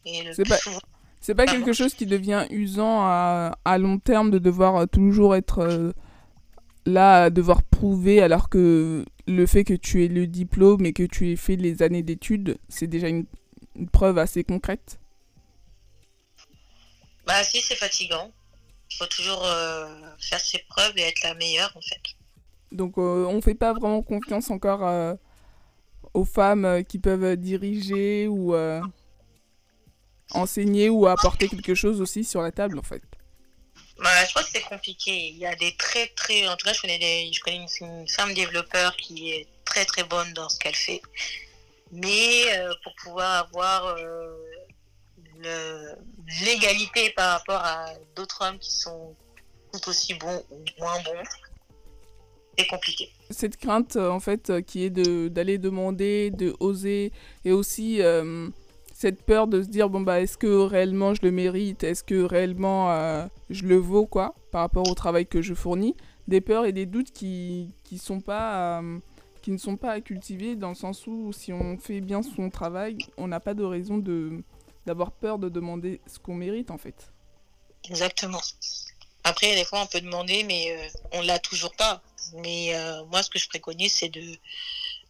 C'est 1.21 1.35
pas, 1.35 1.47
quelque 1.47 1.73
chose 1.73 1.95
qui 1.95 2.07
devient 2.07 2.47
usant 2.51 3.03
à, 3.03 3.59
à, 3.65 3.79
long 3.79 3.99
terme 3.99 4.31
de 4.31 4.39
devoir 4.39 4.77
euh, 4.77 4.87
toujours 4.87 5.37
être 5.37 5.59
euh, 5.59 5.93
là, 6.87 7.25
à 7.25 7.31
devoir 7.31 7.63
prouver, 7.63 8.21
alors 8.23 8.49
que 8.49 9.05
le 9.27 9.47
fait 9.47 9.65
que 9.65 9.75
tu 9.75 10.05
aies 10.05 10.09
le 10.09 10.27
diplôme 10.27 10.87
et 10.87 10.93
que 10.93 11.03
tu 11.03 11.31
aies 11.31 11.37
fait 11.37 11.57
les 11.57 11.83
années 11.83 12.03
d'études, 12.03 12.59
c'est 12.69 12.87
déjà 12.87 13.09
une, 13.09 13.27
preuve 13.93 14.19
assez 14.19 14.43
concrète? 14.43 14.99
Bah 17.27 17.45
si, 17.45 17.61
c'est 17.61 17.77
fatigant. 17.77 18.33
Il 18.91 18.97
faut 18.97 19.07
toujours 19.07 19.45
euh, 19.45 19.87
faire 20.19 20.41
ses 20.41 20.59
preuves 20.69 20.97
et 20.97 21.03
être 21.03 21.23
la 21.23 21.35
meilleure 21.35 21.71
en 21.77 21.81
fait. 21.81 22.18
Donc 22.73 22.99
euh, 22.99 23.25
on 23.27 23.35
ne 23.35 23.41
fait 23.41 23.55
pas 23.55 23.73
vraiment 23.73 24.03
confiance 24.03 24.51
encore 24.51 24.87
euh, 24.87 25.15
aux 26.15 26.25
femmes 26.25 26.65
euh, 26.65 26.83
qui 26.83 26.99
peuvent 26.99 27.37
diriger 27.37 28.29
ou 28.29 28.55
enseigner 30.33 30.91
ou 30.91 31.07
apporter 31.07 31.49
quelque 31.49 31.75
chose 31.75 32.01
aussi 32.03 32.25
sur 32.25 32.43
la 32.43 32.53
table 32.53 32.79
en 32.79 32.83
fait. 32.83 33.03
Bah, 33.99 34.25
je 34.25 34.31
crois 34.31 34.43
que 34.43 34.51
c'est 34.51 34.63
compliqué. 34.63 35.29
Il 35.29 35.39
y 35.39 35.47
a 35.47 35.57
des 35.57 35.75
très 35.77 36.07
très... 36.09 36.47
En 36.47 36.57
tout 36.57 36.67
cas, 36.67 36.73
je 36.73 36.81
connais, 36.81 37.33
je 37.33 37.41
connais 37.41 37.67
une, 37.81 38.07
femme 38.09 38.33
développeur 38.33 38.97
qui 38.97 39.33
est 39.33 39.49
très 39.65 39.85
très 39.85 40.05
bonne 40.05 40.33
dans 40.35 40.49
ce 40.49 40.59
qu'elle 40.59 40.77
fait. 40.77 41.03
Mais 41.91 42.45
pour 42.85 42.95
pouvoir 43.03 43.47
avoir 43.47 43.97
l'égalité 46.45 47.11
par 47.11 47.39
rapport 47.39 47.65
à 47.65 47.87
d'autres 48.15 48.43
hommes 48.43 48.59
qui 48.59 48.71
sont 48.71 49.17
tout 49.73 49.89
aussi 49.89 50.15
bons 50.15 50.45
ou 50.51 50.63
moins 50.79 51.01
bons, 51.01 51.25
compliqué. 52.67 53.09
Cette 53.31 53.57
crainte, 53.57 53.97
euh, 53.97 54.11
en 54.11 54.21
fait, 54.21 54.51
euh, 54.51 54.61
qui 54.61 54.85
est 54.85 54.91
d'aller 54.91 55.59
demander, 55.59 56.31
de 56.31 56.55
oser, 56.61 57.13
et 57.45 57.53
aussi 57.53 58.03
euh, 58.03 58.49
cette 58.95 59.23
peur 59.23 59.47
de 59.47 59.63
se 59.63 59.69
dire, 59.69 59.91
bon, 59.91 60.01
bah, 60.01 60.21
est-ce 60.21 60.39
que 60.39 60.47
réellement 60.47 61.15
je 61.15 61.21
le 61.23 61.31
mérite? 61.31 61.85
Est-ce 61.85 62.03
que 62.03 62.23
réellement 62.23 63.29
je 63.51 63.65
le 63.65 63.77
vaux, 63.77 64.07
quoi, 64.07 64.35
par 64.51 64.63
rapport 64.63 64.89
au 64.89 64.95
travail 64.95 65.27
que 65.27 65.43
je 65.43 65.55
fournis? 65.55 65.95
Des 66.27 66.41
peurs 66.41 66.67
et 66.67 66.73
des 66.73 66.87
doutes 66.87 67.11
qui, 67.13 67.75
qui, 67.85 67.97
sont 67.99 68.21
pas, 68.21 68.83
qui 69.41 69.51
ne 69.51 69.57
sont 69.57 69.77
pas 69.77 69.93
à 69.93 70.01
cultiver, 70.01 70.57
dans 70.57 70.71
le 70.71 70.75
sens 70.75 71.07
où 71.07 71.33
si 71.33 71.53
on 71.53 71.79
fait 71.79 72.01
bien 72.01 72.23
son 72.23 72.51
travail, 72.51 72.99
on 73.17 73.29
n'a 73.29 73.41
pas 73.41 73.55
de 73.55 73.65
raison 73.65 73.99
de 73.99 74.43
d'avoir 74.87 75.13
peur 75.13 75.39
de 75.39 75.51
demander 75.51 76.01
ce 76.07 76.19
qu'on 76.19 76.35
mérite, 76.35 76.71
en 76.71 76.79
fait. 76.79 77.13
Exactement. 77.85 78.41
Après, 79.29 79.55
des 79.55 79.65
fois, 79.67 79.83
on 79.83 79.87
peut 79.87 80.01
demander, 80.01 80.43
mais 80.45 80.91
on 81.13 81.21
l'a 81.21 81.39
toujours 81.39 81.77
pas. 81.77 82.03
Mais 82.37 82.75
euh, 82.75 83.05
moi, 83.07 83.23
ce 83.23 83.29
que 83.29 83.39
je 83.39 83.47
préconise, 83.47 83.93
c'est 83.93 84.09
de, 84.09 84.23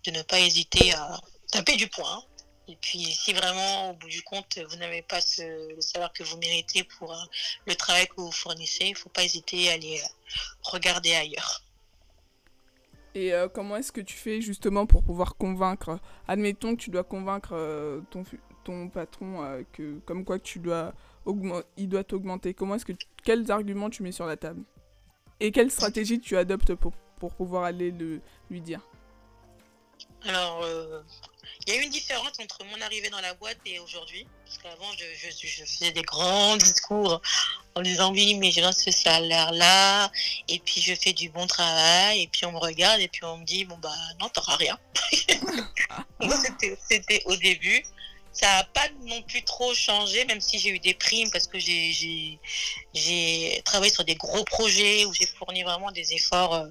ne 0.09 0.23
pas 0.23 0.41
hésiter 0.41 0.93
à 0.95 1.21
taper 1.53 1.77
du 1.77 1.87
poing. 1.87 2.25
Et 2.67 2.75
puis, 2.81 3.05
si 3.05 3.33
vraiment, 3.33 3.91
au 3.91 3.93
bout 3.95 4.09
du 4.09 4.23
compte, 4.23 4.59
vous 4.71 4.77
n'avez 4.77 5.03
pas 5.03 5.21
le 5.39 5.81
salaire 5.81 6.13
que 6.13 6.25
vous 6.25 6.37
méritez 6.39 6.83
pour 6.83 7.13
euh, 7.13 7.25
le 7.67 7.77
travail 7.77 8.09
que 8.09 8.15
vous 8.17 8.33
fournissez, 8.33 8.87
il 8.87 8.93
ne 8.93 8.97
faut 8.97 9.09
pas 9.09 9.23
hésiter 9.23 9.71
à 9.71 9.75
aller 9.75 10.01
euh, 10.01 10.09
regarder 10.63 11.15
ailleurs. 11.15 11.63
Et 13.15 13.33
comment 13.53 13.77
est-ce 13.77 13.91
que 13.91 14.03
tu 14.03 14.17
fais 14.17 14.41
justement 14.41 14.87
pour 14.87 15.03
pouvoir 15.03 15.37
convaincre? 15.37 15.99
Admettons 16.29 16.77
que 16.77 16.83
tu 16.83 16.91
dois 16.91 17.03
convaincre 17.03 17.51
ton, 18.11 18.23
ton 18.65 18.89
patron 18.91 19.65
que 19.73 19.99
comme 20.01 20.25
quoi 20.25 20.39
tu 20.39 20.61
dois 20.61 20.93
il 21.77 21.89
doit 21.89 22.05
t'augmenter. 22.05 22.55
Comment 22.55 22.77
est-ce 22.77 22.85
que 22.85 22.93
quels 23.25 23.51
arguments 23.51 23.90
tu 23.90 24.03
mets 24.03 24.12
sur 24.12 24.27
la 24.27 24.37
table? 24.37 24.62
Et 25.40 25.53
quelle 25.53 25.71
stratégie 25.71 26.21
tu 26.21 26.37
adoptes 26.37 26.75
pour 26.75 26.92
pour 27.19 27.35
pouvoir 27.35 27.64
aller 27.64 27.90
le, 27.90 28.21
lui 28.51 28.61
dire? 28.61 28.81
Alors, 30.25 30.62
euh, 30.62 31.03
il 31.66 31.75
y 31.75 31.79
a 31.79 31.83
une 31.83 31.90
différence 31.90 32.38
entre 32.40 32.64
mon 32.64 32.81
arrivée 32.83 33.11
dans 33.11 33.21
la 33.21 33.35
boîte 33.35 33.59
et 33.66 33.79
aujourd'hui. 33.79 34.27
Parce 34.45 34.59
qu'avant, 34.59 34.90
je, 34.97 35.29
je, 35.31 35.64
faisais 35.64 35.92
des 35.92 36.03
grands 36.03 36.57
discours 36.57 37.21
en 37.75 37.83
disant 37.83 38.12
oui, 38.12 38.35
mais 38.35 38.51
j'ai 38.51 38.62
ce 38.73 38.90
salaire-là, 38.90 40.11
et 40.49 40.59
puis 40.61 40.81
je 40.81 40.95
fais 40.95 41.12
du 41.12 41.29
bon 41.29 41.47
travail, 41.47 42.23
et 42.23 42.27
puis 42.27 42.45
on 42.47 42.53
me 42.53 42.59
regarde, 42.59 43.01
et 43.01 43.09
puis 43.09 43.25
on 43.25 43.38
me 43.38 43.45
dit 43.45 43.64
bon, 43.64 43.77
bah 43.79 43.95
non, 44.21 44.29
t'auras 44.31 44.57
rien. 44.57 44.79
C'était 46.88 47.23
au 47.27 47.37
début 47.37 47.83
ça 48.33 48.47
n'a 48.47 48.64
pas 48.64 48.88
non 49.03 49.23
plus 49.23 49.43
trop 49.43 49.75
changé, 49.75 50.25
même 50.25 50.41
si 50.41 50.59
j'ai 50.59 50.71
eu 50.71 50.79
des 50.79 50.95
primes 50.95 51.31
parce 51.31 51.47
que 51.47 51.59
j'ai 51.59 52.38
travaillé 53.64 53.93
sur 53.93 54.05
des 54.05 54.14
gros 54.14 54.45
projets 54.45 55.05
où 55.05 55.12
j'ai 55.12 55.27
fourni 55.27 55.62
vraiment 55.62 55.91
des 55.91 56.14
efforts 56.14 56.55
euh, 56.55 56.69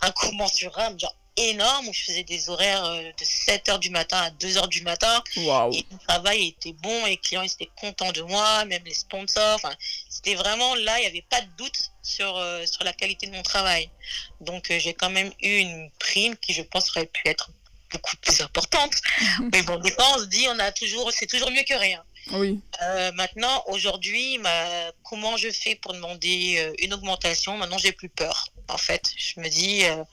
incommensurables, 0.00 0.98
genre 0.98 1.16
énormes, 1.36 1.88
où 1.88 1.92
je 1.92 2.04
faisais 2.04 2.24
des 2.24 2.50
horaires 2.50 2.84
euh, 2.84 3.02
de 3.02 3.24
7 3.24 3.68
h 3.68 3.78
du 3.78 3.90
matin 3.90 4.18
à 4.18 4.30
2 4.30 4.48
h 4.48 4.68
du 4.68 4.82
matin. 4.82 5.22
Et 5.36 5.86
le 5.90 5.98
travail 6.06 6.48
était 6.48 6.74
bon, 6.74 7.06
les 7.06 7.16
clients 7.16 7.42
étaient 7.42 7.70
contents 7.76 8.12
de 8.12 8.22
moi, 8.22 8.64
même 8.66 8.82
les 8.84 8.94
sponsors. 8.94 9.60
C'était 10.10 10.34
vraiment 10.34 10.74
là, 10.74 10.98
il 10.98 11.02
n'y 11.02 11.06
avait 11.06 11.26
pas 11.30 11.40
de 11.40 11.50
doute 11.56 11.90
sur, 12.02 12.36
euh, 12.36 12.66
sur 12.66 12.84
la 12.84 12.92
qualité 12.92 13.26
de 13.28 13.32
mon 13.32 13.42
travail. 13.42 13.88
Donc 14.40 14.66
j'ai 14.70 14.92
quand 14.92 15.10
même 15.10 15.32
eu 15.40 15.56
une 15.58 15.90
prime 15.98 16.36
qui, 16.36 16.52
je 16.52 16.62
pense, 16.62 16.90
aurait 16.90 17.06
pu 17.06 17.22
être 17.28 17.50
beaucoup 17.92 18.16
plus 18.16 18.40
importante. 18.40 18.94
Mais 19.52 19.62
bon, 19.62 19.76
des 19.78 19.92
fois, 19.92 20.06
on 20.16 20.18
se 20.18 20.26
dit, 20.26 20.46
on 20.48 20.58
a 20.58 20.72
toujours, 20.72 21.10
c'est 21.12 21.26
toujours 21.26 21.50
mieux 21.50 21.64
que 21.68 21.74
rien. 21.74 22.02
Oui. 22.30 22.60
Euh, 22.82 23.12
maintenant, 23.12 23.64
aujourd'hui, 23.66 24.38
comment 25.02 25.36
je 25.36 25.50
fais 25.50 25.74
pour 25.74 25.92
demander 25.92 26.56
euh, 26.58 26.72
une 26.78 26.94
augmentation? 26.94 27.56
Maintenant, 27.56 27.78
j'ai 27.78 27.92
plus 27.92 28.08
peur. 28.08 28.48
En 28.68 28.78
fait, 28.78 29.10
je 29.16 29.40
me 29.40 29.48
dis, 29.48 29.84
euh, 29.84 30.04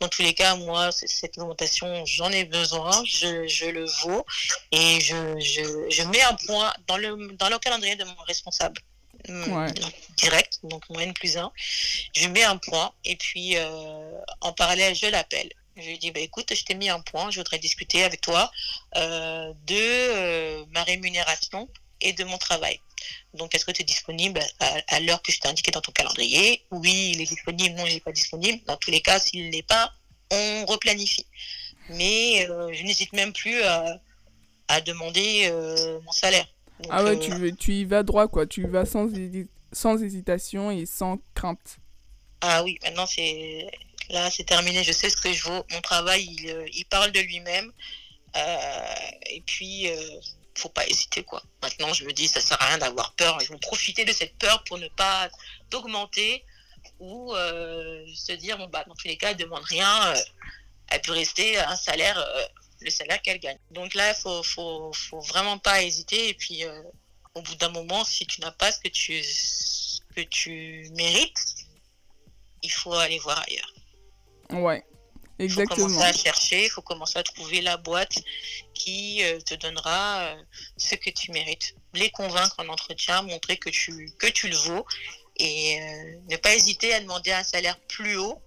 dans 0.00 0.08
tous 0.08 0.22
les 0.22 0.34
cas, 0.34 0.56
moi, 0.56 0.90
cette 0.92 1.36
augmentation, 1.38 2.04
j'en 2.06 2.30
ai 2.30 2.44
besoin, 2.44 2.90
je, 3.04 3.46
je, 3.46 3.66
le 3.66 3.84
vaux 4.02 4.24
et 4.72 5.00
je, 5.00 5.38
je, 5.38 5.90
je, 5.90 6.02
mets 6.04 6.22
un 6.22 6.34
point 6.34 6.72
dans 6.86 6.96
le, 6.96 7.32
dans 7.36 7.50
le 7.50 7.58
calendrier 7.58 7.96
de 7.96 8.04
mon 8.04 8.22
responsable. 8.26 8.80
Ouais. 9.28 9.66
direct, 10.16 10.60
donc 10.62 10.88
moins 10.88 11.12
plus 11.12 11.36
1. 11.36 11.52
Je 12.14 12.28
mets 12.28 12.44
un 12.44 12.56
point 12.56 12.92
et 13.04 13.16
puis 13.16 13.56
en 14.40 14.52
parallèle, 14.52 14.94
je 14.94 15.06
l'appelle 15.06 15.50
je 15.78 15.86
lui 15.86 15.94
ai 15.94 15.98
dit, 15.98 16.10
bah, 16.10 16.20
écoute, 16.20 16.52
je 16.54 16.64
t'ai 16.64 16.74
mis 16.74 16.88
un 16.88 17.00
point, 17.00 17.30
je 17.30 17.40
voudrais 17.40 17.58
discuter 17.58 18.04
avec 18.04 18.20
toi 18.20 18.50
euh, 18.96 19.52
de 19.66 19.74
euh, 19.76 20.64
ma 20.70 20.82
rémunération 20.82 21.68
et 22.00 22.12
de 22.12 22.24
mon 22.24 22.38
travail. 22.38 22.80
Donc, 23.34 23.54
est-ce 23.54 23.64
que 23.64 23.70
tu 23.70 23.82
es 23.82 23.84
disponible 23.84 24.40
à, 24.60 25.00
l'heure 25.00 25.22
que 25.22 25.32
je 25.32 25.38
t'ai 25.38 25.48
indiqué 25.48 25.70
dans 25.70 25.80
ton 25.80 25.92
calendrier? 25.92 26.64
Oui, 26.70 27.12
il 27.14 27.20
est 27.20 27.26
disponible, 27.26 27.76
non, 27.76 27.86
il 27.86 27.94
n'est 27.94 28.00
pas 28.00 28.12
disponible. 28.12 28.60
Dans 28.66 28.76
tous 28.76 28.90
les 28.90 29.00
cas, 29.00 29.18
s'il 29.18 29.50
n'est 29.50 29.62
pas, 29.62 29.92
on 30.30 30.66
replanifie. 30.66 31.26
Mais 31.90 32.46
euh, 32.50 32.72
je 32.72 32.82
n'hésite 32.82 33.12
même 33.12 33.32
plus 33.32 33.62
à, 33.62 34.00
demander 34.84 35.50
mon 36.04 36.12
salaire. 36.12 36.46
ah 36.90 37.02
ouais, 37.02 37.18
tu, 37.18 37.56
tu 37.56 37.72
y 37.72 37.84
vas 37.84 38.02
droit, 38.02 38.28
quoi. 38.28 38.46
Tu 38.46 38.64
y 38.64 38.66
vas 38.66 38.84
sans, 38.84 39.08
sans 39.72 40.02
hésitation 40.02 40.70
et 40.70 40.84
sans 40.84 41.18
crainte. 41.34 41.78
Ah 42.40 42.62
oui, 42.62 42.78
maintenant 42.84 43.06
c'est 43.06 43.66
là 44.08 44.30
c'est 44.30 44.44
terminé, 44.44 44.82
je 44.84 44.92
sais 44.92 45.10
ce 45.10 45.16
que 45.16 45.32
je 45.32 45.44
vaux, 45.44 45.64
mon 45.70 45.80
travail 45.80 46.24
il, 46.24 46.50
euh, 46.50 46.66
parle 46.90 47.12
de 47.12 47.20
lui-même. 47.20 47.72
Euh, 48.36 48.94
et 49.30 49.40
puis, 49.42 49.88
euh, 49.88 50.20
faut 50.56 50.68
pas 50.68 50.86
hésiter 50.86 51.22
quoi. 51.24 51.42
Maintenant, 51.62 51.92
je 51.92 52.04
me 52.04 52.12
dis, 52.12 52.28
ça 52.28 52.40
sert 52.40 52.60
à 52.60 52.66
rien 52.66 52.78
d'avoir 52.78 53.12
peur. 53.14 53.38
Ils 53.40 53.48
vont 53.48 53.58
profiter 53.58 54.04
de 54.04 54.12
cette 54.12 54.36
peur 54.38 54.62
pour 54.64 54.78
ne 54.78 54.88
pas 54.88 55.28
t'augmenter 55.70 56.44
ou 57.00 57.32
se 57.34 58.32
dire, 58.32 58.58
bon, 58.58 58.66
bah, 58.68 58.84
dans 58.86 58.94
tous 58.94 59.06
les 59.08 59.16
cas, 59.16 59.30
elle 59.30 59.36
demande 59.36 59.62
rien. 59.64 60.14
elle 60.88 61.00
peut 61.02 61.12
rester 61.12 61.58
un 61.58 61.76
salaire, 61.76 62.24
le 62.80 62.90
salaire 62.90 63.22
qu'elle 63.22 63.38
gagne. 63.38 63.58
Donc 63.70 63.94
là, 63.94 64.14
faut, 64.14 64.42
faut, 64.42 64.92
faut, 64.92 65.20
vraiment 65.20 65.58
pas 65.58 65.82
hésiter. 65.82 66.28
Et 66.28 66.34
puis, 66.34 66.64
au 67.34 67.42
bout 67.42 67.54
d'un 67.56 67.70
moment, 67.70 68.04
si 68.04 68.26
tu 68.26 68.40
n'as 68.40 68.50
pas 68.52 68.72
ce 68.72 68.80
que 68.80 70.22
tu 70.22 70.90
mérites, 70.94 71.44
il 72.62 72.70
faut 72.70 72.94
aller 72.94 73.18
voir 73.18 73.38
ailleurs. 73.46 73.72
Ouais, 74.52 74.84
exactement. 75.38 75.76
Il 75.76 75.80
faut 75.80 75.86
commencer 75.88 76.08
à 76.08 76.12
chercher, 76.12 76.64
il 76.64 76.70
faut 76.70 76.82
commencer 76.82 77.18
à 77.18 77.22
trouver 77.22 77.60
la 77.60 77.76
boîte 77.76 78.18
qui 78.74 79.22
euh, 79.22 79.38
te 79.40 79.54
donnera 79.54 80.20
euh, 80.20 80.36
ce 80.76 80.94
que 80.94 81.10
tu 81.10 81.32
mérites. 81.32 81.74
Les 81.94 82.10
convaincre 82.10 82.56
en 82.58 82.68
entretien, 82.68 83.22
montrer 83.22 83.56
que 83.56 83.70
tu, 83.70 84.10
que 84.18 84.26
tu 84.26 84.48
le 84.48 84.56
vaux 84.56 84.86
et 85.36 85.78
euh, 85.80 86.16
ne 86.30 86.36
pas 86.36 86.54
hésiter 86.54 86.94
à 86.94 87.00
demander 87.00 87.32
un 87.32 87.44
salaire 87.44 87.78
plus 87.88 88.16
haut 88.16 88.40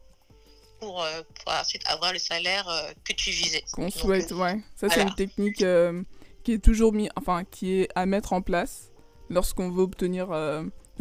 pour, 0.80 1.06
pour 1.44 1.54
ensuite 1.54 1.86
avoir 1.88 2.12
le 2.12 2.20
salaire 2.20 2.66
que 3.04 3.14
tu 3.14 3.30
visais. 3.30 3.64
Qu'on 3.72 3.92
souhaite, 3.92 4.32
ouais. 4.32 4.60
Ça, 4.76 4.90
c'est 4.90 5.04
une 5.04 5.14
technique 5.14 5.64
qui 6.44 6.54
est 6.54 6.64
toujours 6.64 6.92
mis, 6.92 7.08
enfin, 7.16 7.44
qui 7.44 7.82
est 7.82 7.90
à 7.94 8.08
mettre 8.08 8.34
en 8.34 8.42
place 8.42 8.90
lorsqu'on 9.30 9.70
veut 9.70 9.84
obtenir 9.84 10.30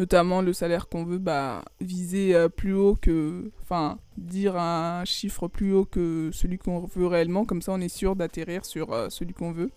notamment 0.01 0.43
le 0.43 0.53
salaire 0.53 0.89
qu'on 0.89 1.05
veut, 1.05 1.19
bah, 1.19 1.63
viser 1.81 2.35
euh, 2.35 2.49
plus 2.49 2.75
haut 2.75 2.97
que. 3.01 3.53
Enfin, 3.63 3.99
dire 4.17 4.57
un 4.57 5.05
chiffre 5.05 5.47
plus 5.47 5.73
haut 5.73 5.85
que 5.85 6.31
celui 6.33 6.59
qu'on 6.59 6.81
veut 6.81 7.07
réellement, 7.07 7.45
comme 7.45 7.63
ça 7.63 7.73
on 7.73 7.81
est 7.81 7.89
sûr 7.89 8.17
d'atterrir 8.17 8.65
sur 8.65 8.93
euh, 8.93 9.09
celui 9.11 9.35
qu'on 9.35 9.53
veut. 9.53 9.71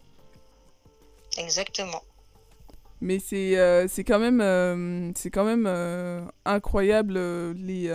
Exactement. 1.37 2.01
Mais 3.01 3.19
c'est 3.19 3.57
euh, 3.57 3.87
c'est 3.87 4.05
quand 4.05 4.19
même, 4.19 5.13
c'est 5.15 5.29
quand 5.29 5.43
même 5.43 5.67
incroyable 6.45 7.15
les, 7.51 7.89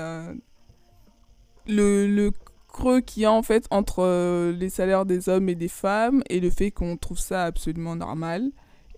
le, 1.67 2.07
le 2.07 2.33
creux 2.69 3.01
qu'il 3.01 3.23
y 3.23 3.27
a 3.27 3.33
en 3.33 3.43
fait 3.43 3.67
entre 3.71 4.03
euh, 4.03 4.53
les 4.53 4.69
salaires 4.69 5.07
des 5.07 5.29
hommes 5.29 5.49
et 5.49 5.55
des 5.55 5.69
femmes 5.69 6.23
et 6.29 6.41
le 6.41 6.51
fait 6.51 6.71
qu'on 6.71 6.97
trouve 6.97 7.19
ça 7.19 7.45
absolument 7.45 7.97
normal 7.97 8.51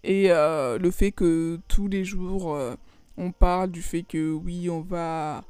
et 0.02 0.32
euh, 0.32 0.78
le 0.78 0.90
fait 0.90 1.12
que 1.12 1.60
tous 1.68 1.86
les 1.86 2.04
jours 2.04 2.58
on 3.16 3.32
parle 3.32 3.70
du 3.70 3.82
fait 3.82 4.02
que 4.02 4.32
oui 4.32 4.68
on 4.70 4.80
va 4.80 5.44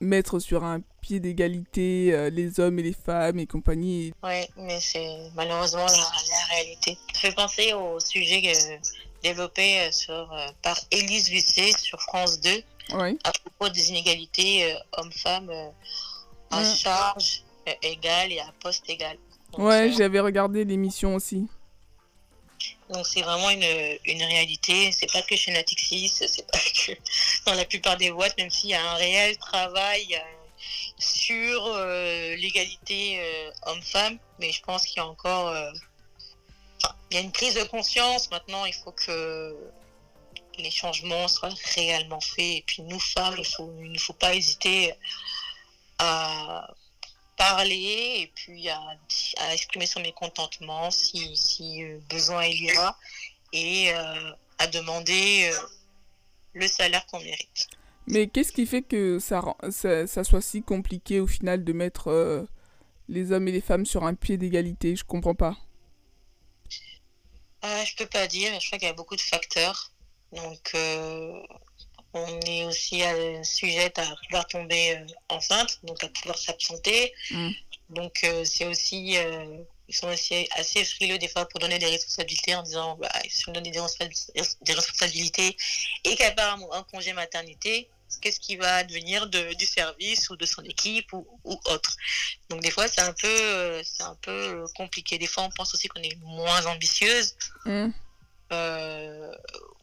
mettre 0.00 0.38
sur 0.38 0.64
un 0.64 0.80
pied 1.00 1.20
d'égalité 1.20 2.30
les 2.30 2.60
hommes 2.60 2.78
et 2.78 2.82
les 2.82 2.92
femmes 2.92 3.38
et 3.38 3.46
compagnie. 3.46 4.12
Oui, 4.22 4.46
mais 4.56 4.80
c'est 4.80 5.30
malheureusement 5.34 5.84
la, 5.84 6.54
réalité. 6.54 6.96
Ça 7.12 7.20
fait 7.20 7.34
penser 7.34 7.72
au 7.74 7.98
sujet 8.00 8.40
développé 9.22 9.90
sur, 9.92 10.34
par 10.62 10.78
Élise 10.90 11.30
Lucet 11.30 11.72
sur 11.78 12.00
France 12.00 12.40
2 12.40 12.50
à 13.24 13.32
propos 13.32 13.68
des 13.68 13.90
inégalités 13.90 14.74
hommes-femmes 14.92 15.50
à 16.50 16.64
charge 16.64 17.44
égale 17.82 18.32
et 18.32 18.40
à 18.40 18.52
poste 18.60 18.88
égal. 18.88 19.16
ouais, 19.58 19.92
j'avais 19.92 20.20
regardé 20.20 20.64
l'émission 20.64 21.14
aussi. 21.14 21.48
Donc 22.90 23.06
c'est 23.06 23.22
vraiment 23.22 23.50
une, 23.50 23.98
une 24.04 24.22
réalité. 24.22 24.90
C'est 24.92 25.10
pas 25.10 25.22
que 25.22 25.36
chez 25.36 25.52
Natixis, 25.52 26.08
c'est 26.08 26.46
pas 26.50 26.58
que 26.58 26.92
dans 27.46 27.54
la 27.54 27.64
plupart 27.64 27.96
des 27.96 28.10
boîtes, 28.10 28.36
même 28.36 28.50
s'il 28.50 28.70
y 28.70 28.74
a 28.74 28.82
un 28.82 28.94
réel 28.94 29.36
travail 29.38 30.14
euh, 30.14 30.64
sur 30.98 31.66
euh, 31.66 32.34
l'égalité 32.36 33.20
euh, 33.20 33.50
homme-femme, 33.66 34.18
mais 34.40 34.50
je 34.50 34.62
pense 34.62 34.84
qu'il 34.84 34.96
y 34.96 35.00
a 35.00 35.06
encore, 35.06 35.54
il 37.10 37.14
y 37.14 37.18
a 37.18 37.20
une 37.20 37.32
prise 37.32 37.54
de 37.54 37.62
conscience. 37.64 38.30
Maintenant, 38.30 38.64
il 38.64 38.74
faut 38.74 38.92
que 38.92 39.56
les 40.58 40.70
changements 40.70 41.28
soient 41.28 41.54
réellement 41.76 42.20
faits. 42.20 42.38
Et 42.38 42.64
puis 42.66 42.82
nous 42.82 43.00
femmes, 43.00 43.36
il, 43.38 43.92
ne 43.92 43.98
faut 43.98 44.12
pas 44.14 44.34
hésiter 44.34 44.92
à 45.98 46.68
parler 47.40 48.16
et 48.18 48.32
puis 48.34 48.68
à, 48.68 48.96
exprimer 49.54 49.86
son 49.86 50.00
mécontentement 50.00 50.90
si, 50.90 51.34
si 51.38 51.82
euh, 51.82 51.98
besoin 52.10 52.44
il 52.44 52.64
y 52.64 52.70
a 52.70 52.94
et 53.54 53.94
euh, 53.94 54.32
à 54.58 54.66
demander 54.66 55.50
euh, 55.50 55.58
le 56.52 56.68
salaire 56.68 57.06
qu'on 57.06 57.18
mérite. 57.20 57.68
Mais 58.06 58.26
qu'est-ce 58.26 58.52
qui 58.52 58.66
fait 58.66 58.82
que 58.82 59.18
ça, 59.18 59.42
ça, 59.70 60.06
ça, 60.06 60.22
soit 60.22 60.42
si 60.42 60.62
compliqué 60.62 61.18
au 61.18 61.26
final 61.26 61.64
de 61.64 61.72
mettre 61.72 62.46
les 63.08 63.32
hommes 63.32 63.48
et 63.48 63.52
les 63.52 63.60
femmes 63.60 63.86
sur 63.86 64.04
un 64.04 64.14
pied 64.14 64.36
d'égalité? 64.36 64.96
Je 64.96 65.04
comprends 65.04 65.34
pas. 65.34 65.56
je 67.62 67.96
peux 67.96 68.06
pas 68.06 68.26
dire, 68.26 68.52
je 68.60 68.66
crois 68.66 68.78
qu'il 68.78 68.88
y 68.88 68.90
a 68.90 68.94
beaucoup 68.94 69.16
de 69.16 69.20
facteurs. 69.20 69.92
Donc, 70.32 70.72
on 72.12 72.40
est 72.40 72.64
aussi 72.64 73.02
sujette 73.44 73.98
à 73.98 74.16
pouvoir 74.26 74.46
tomber 74.46 74.96
euh, 74.96 75.06
enceinte, 75.28 75.78
donc 75.84 76.02
à 76.02 76.08
pouvoir 76.08 76.38
s'absenter. 76.38 77.12
Mm. 77.30 77.50
Donc 77.90 78.20
euh, 78.24 78.44
c'est 78.44 78.66
aussi, 78.66 79.16
euh, 79.16 79.62
ils 79.88 79.94
sont 79.94 80.08
aussi 80.08 80.48
assez 80.56 80.84
frileux 80.84 81.18
des 81.18 81.28
fois 81.28 81.48
pour 81.48 81.60
donner 81.60 81.78
des 81.78 81.86
responsabilités 81.86 82.54
en 82.54 82.62
disant, 82.62 82.96
bah, 82.96 83.10
si 83.28 83.48
on 83.48 83.52
donne 83.52 83.64
des, 83.64 84.74
responsabilités 84.74 85.56
et 86.04 86.16
qu'elle 86.16 86.34
part 86.34 86.58
un 86.72 86.82
congé 86.84 87.12
maternité, 87.12 87.88
qu'est-ce 88.20 88.40
qui 88.40 88.56
va 88.56 88.84
devenir 88.84 89.28
de, 89.28 89.54
du 89.54 89.66
service 89.66 90.30
ou 90.30 90.36
de 90.36 90.46
son 90.46 90.62
équipe 90.62 91.12
ou, 91.12 91.26
autre. 91.44 91.96
Donc 92.48 92.60
des 92.60 92.70
fois 92.70 92.86
c'est 92.88 93.00
un 93.00 93.12
peu, 93.12 93.82
c'est 93.84 94.02
un 94.02 94.16
peu 94.22 94.64
compliqué. 94.76 95.18
Des 95.18 95.26
fois 95.26 95.44
on 95.44 95.50
pense 95.50 95.74
aussi 95.74 95.88
qu'on 95.88 96.02
est 96.02 96.16
moins 96.22 96.66
ambitieuse. 96.66 97.34
Mm. 97.64 97.90
Euh, 98.52 99.32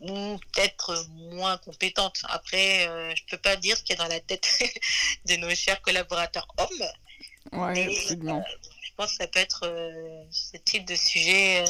ou 0.02 0.38
peut-être 0.54 1.08
moins 1.32 1.58
compétente. 1.58 2.20
Après, 2.26 2.88
euh, 2.88 3.14
je 3.16 3.24
peux 3.30 3.38
pas 3.38 3.56
dire 3.56 3.78
ce 3.78 3.84
qu'il 3.84 3.98
y 3.98 4.00
a 4.00 4.04
dans 4.04 4.10
la 4.10 4.20
tête 4.20 4.48
de 5.26 5.36
nos 5.38 5.54
chers 5.56 5.82
collaborateurs 5.82 6.48
hommes. 6.58 6.88
Ouais, 7.54 7.88
euh, 7.88 8.42
je 8.82 8.92
pense 8.98 9.12
que 9.12 9.18
ça 9.18 9.28
peut 9.28 9.40
être 9.40 9.62
ce 10.32 10.58
type 10.58 10.86
de 10.86 10.96
sujet 10.96 11.64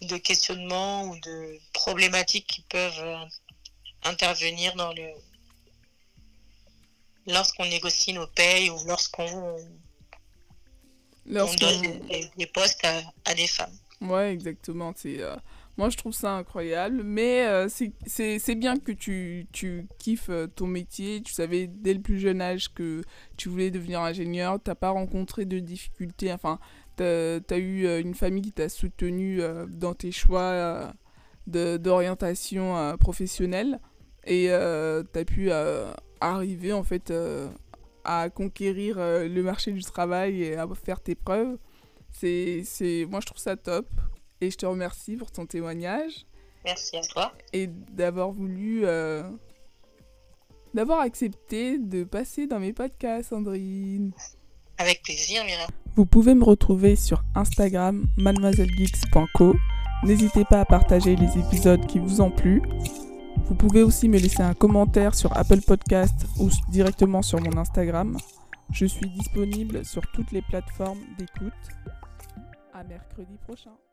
de 0.00 0.16
questionnement 0.16 1.04
ou 1.04 1.20
de 1.20 1.58
problématiques 1.74 2.46
qui 2.46 2.62
peuvent 2.62 3.28
intervenir 4.04 4.74
dans 4.74 4.92
le 4.94 5.08
lorsqu'on 7.26 7.66
négocie 7.66 8.14
nos 8.14 8.26
payes 8.26 8.70
ou 8.70 8.82
lorsqu'on 8.86 9.56
donne 11.26 12.08
des, 12.36 12.46
postes 12.46 12.84
à 13.24 13.34
des 13.34 13.46
femmes. 13.46 13.78
Ouais, 14.02 14.32
exactement. 14.32 14.92
C'est, 14.96 15.22
euh, 15.22 15.36
Moi, 15.76 15.88
je 15.90 15.96
trouve 15.96 16.12
ça 16.12 16.34
incroyable. 16.34 17.02
Mais 17.04 17.46
euh, 17.46 17.68
c'est 17.68 18.54
bien 18.54 18.76
que 18.76 18.92
tu, 18.92 19.46
tu 19.52 19.86
kiffes 19.98 20.28
euh, 20.30 20.46
ton 20.46 20.66
métier. 20.66 21.22
Tu 21.22 21.32
savais 21.32 21.68
dès 21.68 21.94
le 21.94 22.00
plus 22.00 22.18
jeune 22.18 22.40
âge 22.40 22.72
que 22.74 23.02
tu 23.36 23.48
voulais 23.48 23.70
devenir 23.70 24.00
ingénieur. 24.00 24.58
Tu 24.62 24.70
n'as 24.70 24.74
pas 24.74 24.90
rencontré 24.90 25.44
de 25.44 25.58
difficultés. 25.60 26.32
Enfin, 26.32 26.58
tu 26.96 27.04
as, 27.04 27.58
eu 27.58 28.00
une 28.00 28.14
famille 28.14 28.42
qui 28.42 28.52
t'a 28.52 28.68
soutenu 28.68 29.40
dans 29.68 29.94
tes 29.94 30.12
choix 30.12 30.92
d'orientation 31.46 32.96
professionnelle. 32.98 33.80
Et 34.24 34.48
tu 34.48 35.18
as 35.18 35.24
pu 35.24 35.50
arriver, 36.20 36.72
en 36.72 36.82
fait, 36.82 37.12
à 38.04 38.30
conquérir 38.30 38.96
le 38.98 39.42
marché 39.42 39.72
du 39.72 39.82
travail 39.82 40.42
et 40.42 40.56
à 40.56 40.66
faire 40.84 41.00
tes 41.00 41.14
preuves. 41.14 41.56
C'est, 42.12 42.62
c'est, 42.64 43.06
moi, 43.10 43.20
je 43.20 43.26
trouve 43.26 43.38
ça 43.38 43.56
top. 43.56 43.86
Et 44.40 44.50
je 44.50 44.56
te 44.56 44.66
remercie 44.66 45.16
pour 45.16 45.30
ton 45.30 45.46
témoignage. 45.46 46.26
Merci 46.64 46.96
à 46.96 47.02
toi. 47.02 47.32
Et 47.52 47.66
d'avoir 47.66 48.30
voulu. 48.30 48.82
Euh, 48.84 49.22
d'avoir 50.74 51.00
accepté 51.00 51.78
de 51.78 52.04
passer 52.04 52.46
dans 52.46 52.58
mes 52.58 52.72
podcasts, 52.72 53.30
Sandrine. 53.30 54.12
Avec 54.78 55.02
plaisir, 55.02 55.44
Mira. 55.44 55.66
Vous 55.94 56.06
pouvez 56.06 56.34
me 56.34 56.44
retrouver 56.44 56.96
sur 56.96 57.22
Instagram, 57.34 58.06
mademoisellegeeks.co. 58.16 59.54
N'hésitez 60.04 60.44
pas 60.44 60.60
à 60.60 60.64
partager 60.64 61.14
les 61.14 61.38
épisodes 61.38 61.86
qui 61.86 61.98
vous 61.98 62.20
ont 62.20 62.30
plu. 62.30 62.62
Vous 63.46 63.54
pouvez 63.54 63.82
aussi 63.82 64.08
me 64.08 64.18
laisser 64.18 64.42
un 64.42 64.54
commentaire 64.54 65.14
sur 65.14 65.36
Apple 65.36 65.60
Podcast 65.60 66.26
ou 66.38 66.48
directement 66.70 67.22
sur 67.22 67.40
mon 67.40 67.56
Instagram. 67.56 68.16
Je 68.72 68.86
suis 68.86 69.08
disponible 69.10 69.84
sur 69.84 70.02
toutes 70.12 70.32
les 70.32 70.42
plateformes 70.42 71.00
d'écoute. 71.18 71.52
Mercredi 72.82 73.38
prochain. 73.38 73.91